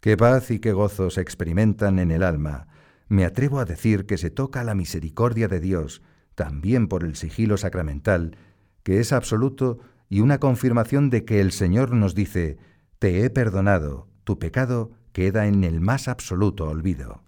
Qué 0.00 0.16
paz 0.16 0.50
y 0.50 0.58
qué 0.58 0.72
gozo 0.72 1.08
se 1.08 1.20
experimentan 1.20 2.00
en 2.00 2.10
el 2.10 2.24
alma. 2.24 2.66
Me 3.06 3.24
atrevo 3.24 3.60
a 3.60 3.64
decir 3.64 4.06
que 4.06 4.18
se 4.18 4.28
toca 4.28 4.64
la 4.64 4.74
misericordia 4.74 5.46
de 5.46 5.60
Dios, 5.60 6.02
también 6.34 6.88
por 6.88 7.04
el 7.04 7.14
sigilo 7.14 7.56
sacramental, 7.56 8.36
que 8.82 8.98
es 8.98 9.12
absoluto 9.12 9.78
y 10.08 10.18
una 10.18 10.40
confirmación 10.40 11.10
de 11.10 11.24
que 11.24 11.40
el 11.40 11.52
Señor 11.52 11.92
nos 11.92 12.16
dice, 12.16 12.58
Te 12.98 13.24
he 13.24 13.30
perdonado, 13.30 14.08
tu 14.24 14.40
pecado 14.40 14.90
queda 15.12 15.46
en 15.46 15.62
el 15.62 15.80
más 15.80 16.08
absoluto 16.08 16.68
olvido. 16.68 17.22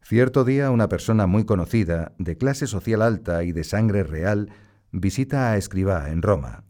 Cierto 0.00 0.44
día 0.44 0.70
una 0.70 0.88
persona 0.88 1.26
muy 1.26 1.44
conocida, 1.44 2.14
de 2.18 2.38
clase 2.38 2.68
social 2.68 3.02
alta 3.02 3.44
y 3.44 3.52
de 3.52 3.64
sangre 3.64 4.02
real, 4.02 4.48
visita 4.92 5.50
a 5.50 5.58
Escribá 5.58 6.08
en 6.08 6.22
Roma. 6.22 6.64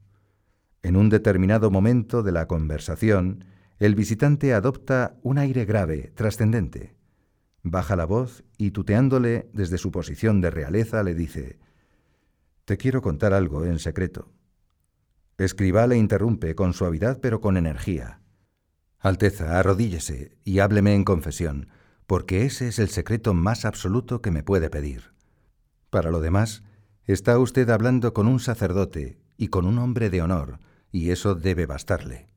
En 0.88 0.96
un 0.96 1.10
determinado 1.10 1.70
momento 1.70 2.22
de 2.22 2.32
la 2.32 2.46
conversación, 2.46 3.44
el 3.78 3.94
visitante 3.94 4.54
adopta 4.54 5.18
un 5.20 5.36
aire 5.36 5.66
grave, 5.66 6.12
trascendente. 6.14 6.96
Baja 7.62 7.94
la 7.94 8.06
voz 8.06 8.42
y 8.56 8.70
tuteándole 8.70 9.50
desde 9.52 9.76
su 9.76 9.90
posición 9.90 10.40
de 10.40 10.48
realeza 10.48 11.02
le 11.02 11.14
dice, 11.14 11.58
Te 12.64 12.78
quiero 12.78 13.02
contar 13.02 13.34
algo 13.34 13.66
en 13.66 13.78
secreto. 13.78 14.32
Escriba 15.36 15.86
le 15.86 15.98
interrumpe 15.98 16.54
con 16.54 16.72
suavidad 16.72 17.20
pero 17.20 17.42
con 17.42 17.58
energía. 17.58 18.22
Alteza, 18.98 19.58
arrodíllese 19.58 20.38
y 20.42 20.60
hábleme 20.60 20.94
en 20.94 21.04
confesión, 21.04 21.68
porque 22.06 22.46
ese 22.46 22.68
es 22.68 22.78
el 22.78 22.88
secreto 22.88 23.34
más 23.34 23.66
absoluto 23.66 24.22
que 24.22 24.30
me 24.30 24.42
puede 24.42 24.70
pedir. 24.70 25.12
Para 25.90 26.10
lo 26.10 26.20
demás, 26.20 26.62
está 27.04 27.38
usted 27.38 27.68
hablando 27.68 28.14
con 28.14 28.26
un 28.26 28.40
sacerdote 28.40 29.18
y 29.36 29.48
con 29.48 29.66
un 29.66 29.78
hombre 29.78 30.08
de 30.08 30.22
honor, 30.22 30.60
y 30.92 31.10
eso 31.10 31.34
debe 31.34 31.66
bastarle. 31.66 32.28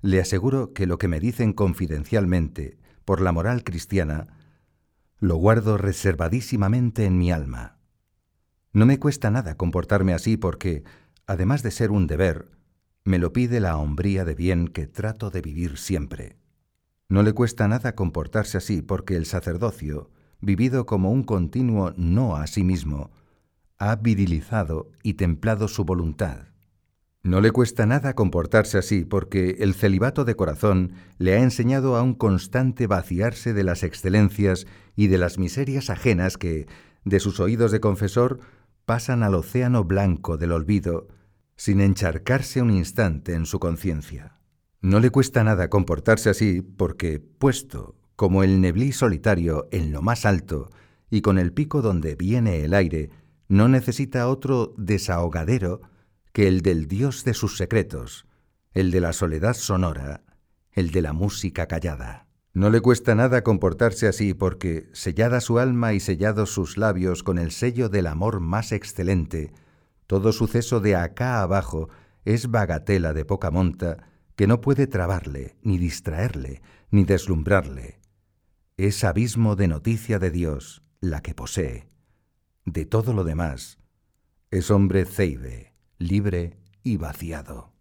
Le 0.00 0.20
aseguro 0.20 0.72
que 0.72 0.86
lo 0.86 0.98
que 0.98 1.08
me 1.08 1.20
dicen 1.20 1.52
confidencialmente, 1.52 2.78
por 3.04 3.20
la 3.20 3.32
moral 3.32 3.64
cristiana, 3.64 4.28
lo 5.18 5.36
guardo 5.36 5.76
reservadísimamente 5.76 7.04
en 7.04 7.18
mi 7.18 7.32
alma. 7.32 7.78
No 8.72 8.86
me 8.86 8.98
cuesta 8.98 9.30
nada 9.30 9.56
comportarme 9.56 10.14
así 10.14 10.36
porque, 10.36 10.84
además 11.26 11.62
de 11.62 11.70
ser 11.70 11.90
un 11.90 12.06
deber, 12.06 12.50
me 13.04 13.18
lo 13.18 13.32
pide 13.32 13.60
la 13.60 13.76
hombría 13.76 14.24
de 14.24 14.34
bien 14.34 14.68
que 14.68 14.86
trato 14.86 15.30
de 15.30 15.40
vivir 15.40 15.78
siempre. 15.78 16.36
No 17.08 17.22
le 17.22 17.32
cuesta 17.32 17.66
nada 17.66 17.94
comportarse 17.94 18.58
así 18.58 18.82
porque 18.82 19.16
el 19.16 19.24
sacerdocio, 19.24 20.10
vivido 20.40 20.84
como 20.86 21.10
un 21.10 21.24
continuo 21.24 21.94
no 21.96 22.36
a 22.36 22.46
sí 22.46 22.62
mismo, 22.62 23.10
ha 23.78 23.96
virilizado 23.96 24.92
y 25.02 25.14
templado 25.14 25.68
su 25.68 25.84
voluntad. 25.84 26.48
No 27.28 27.42
le 27.42 27.50
cuesta 27.50 27.84
nada 27.84 28.14
comportarse 28.14 28.78
así 28.78 29.04
porque 29.04 29.56
el 29.58 29.74
celibato 29.74 30.24
de 30.24 30.34
corazón 30.34 30.92
le 31.18 31.34
ha 31.34 31.42
enseñado 31.42 31.94
a 31.96 32.02
un 32.02 32.14
constante 32.14 32.86
vaciarse 32.86 33.52
de 33.52 33.64
las 33.64 33.82
excelencias 33.82 34.66
y 34.96 35.08
de 35.08 35.18
las 35.18 35.36
miserias 35.36 35.90
ajenas 35.90 36.38
que, 36.38 36.66
de 37.04 37.20
sus 37.20 37.38
oídos 37.38 37.70
de 37.70 37.80
confesor, 37.80 38.40
pasan 38.86 39.22
al 39.22 39.34
océano 39.34 39.84
blanco 39.84 40.38
del 40.38 40.52
olvido, 40.52 41.08
sin 41.54 41.82
encharcarse 41.82 42.62
un 42.62 42.70
instante 42.70 43.34
en 43.34 43.44
su 43.44 43.60
conciencia. 43.60 44.38
No 44.80 44.98
le 44.98 45.10
cuesta 45.10 45.44
nada 45.44 45.68
comportarse 45.68 46.30
así 46.30 46.62
porque, 46.62 47.20
puesto 47.20 47.94
como 48.16 48.42
el 48.42 48.62
neblí 48.62 48.92
solitario 48.92 49.68
en 49.70 49.92
lo 49.92 50.00
más 50.00 50.24
alto 50.24 50.70
y 51.10 51.20
con 51.20 51.38
el 51.38 51.52
pico 51.52 51.82
donde 51.82 52.14
viene 52.14 52.64
el 52.64 52.72
aire, 52.72 53.10
no 53.48 53.68
necesita 53.68 54.28
otro 54.28 54.72
desahogadero 54.78 55.82
que 56.38 56.46
el 56.46 56.62
del 56.62 56.86
Dios 56.86 57.24
de 57.24 57.34
sus 57.34 57.56
secretos, 57.56 58.24
el 58.72 58.92
de 58.92 59.00
la 59.00 59.12
soledad 59.12 59.54
sonora, 59.54 60.22
el 60.70 60.92
de 60.92 61.02
la 61.02 61.12
música 61.12 61.66
callada. 61.66 62.28
No 62.52 62.70
le 62.70 62.80
cuesta 62.80 63.16
nada 63.16 63.42
comportarse 63.42 64.06
así 64.06 64.34
porque, 64.34 64.88
sellada 64.92 65.40
su 65.40 65.58
alma 65.58 65.94
y 65.94 65.98
sellados 65.98 66.50
sus 66.50 66.76
labios 66.76 67.24
con 67.24 67.38
el 67.38 67.50
sello 67.50 67.88
del 67.88 68.06
amor 68.06 68.38
más 68.38 68.70
excelente, 68.70 69.50
todo 70.06 70.30
suceso 70.30 70.78
de 70.78 70.94
acá 70.94 71.42
abajo 71.42 71.88
es 72.24 72.52
bagatela 72.52 73.14
de 73.14 73.24
poca 73.24 73.50
monta 73.50 74.06
que 74.36 74.46
no 74.46 74.60
puede 74.60 74.86
trabarle, 74.86 75.56
ni 75.62 75.76
distraerle, 75.76 76.62
ni 76.92 77.02
deslumbrarle. 77.02 77.98
Es 78.76 79.02
abismo 79.02 79.56
de 79.56 79.66
noticia 79.66 80.20
de 80.20 80.30
Dios 80.30 80.84
la 81.00 81.20
que 81.20 81.34
posee. 81.34 81.88
De 82.64 82.86
todo 82.86 83.12
lo 83.12 83.24
demás, 83.24 83.80
es 84.52 84.70
hombre 84.70 85.04
ceide 85.04 85.67
libre 85.98 86.56
y 86.84 86.96
vaciado. 86.96 87.72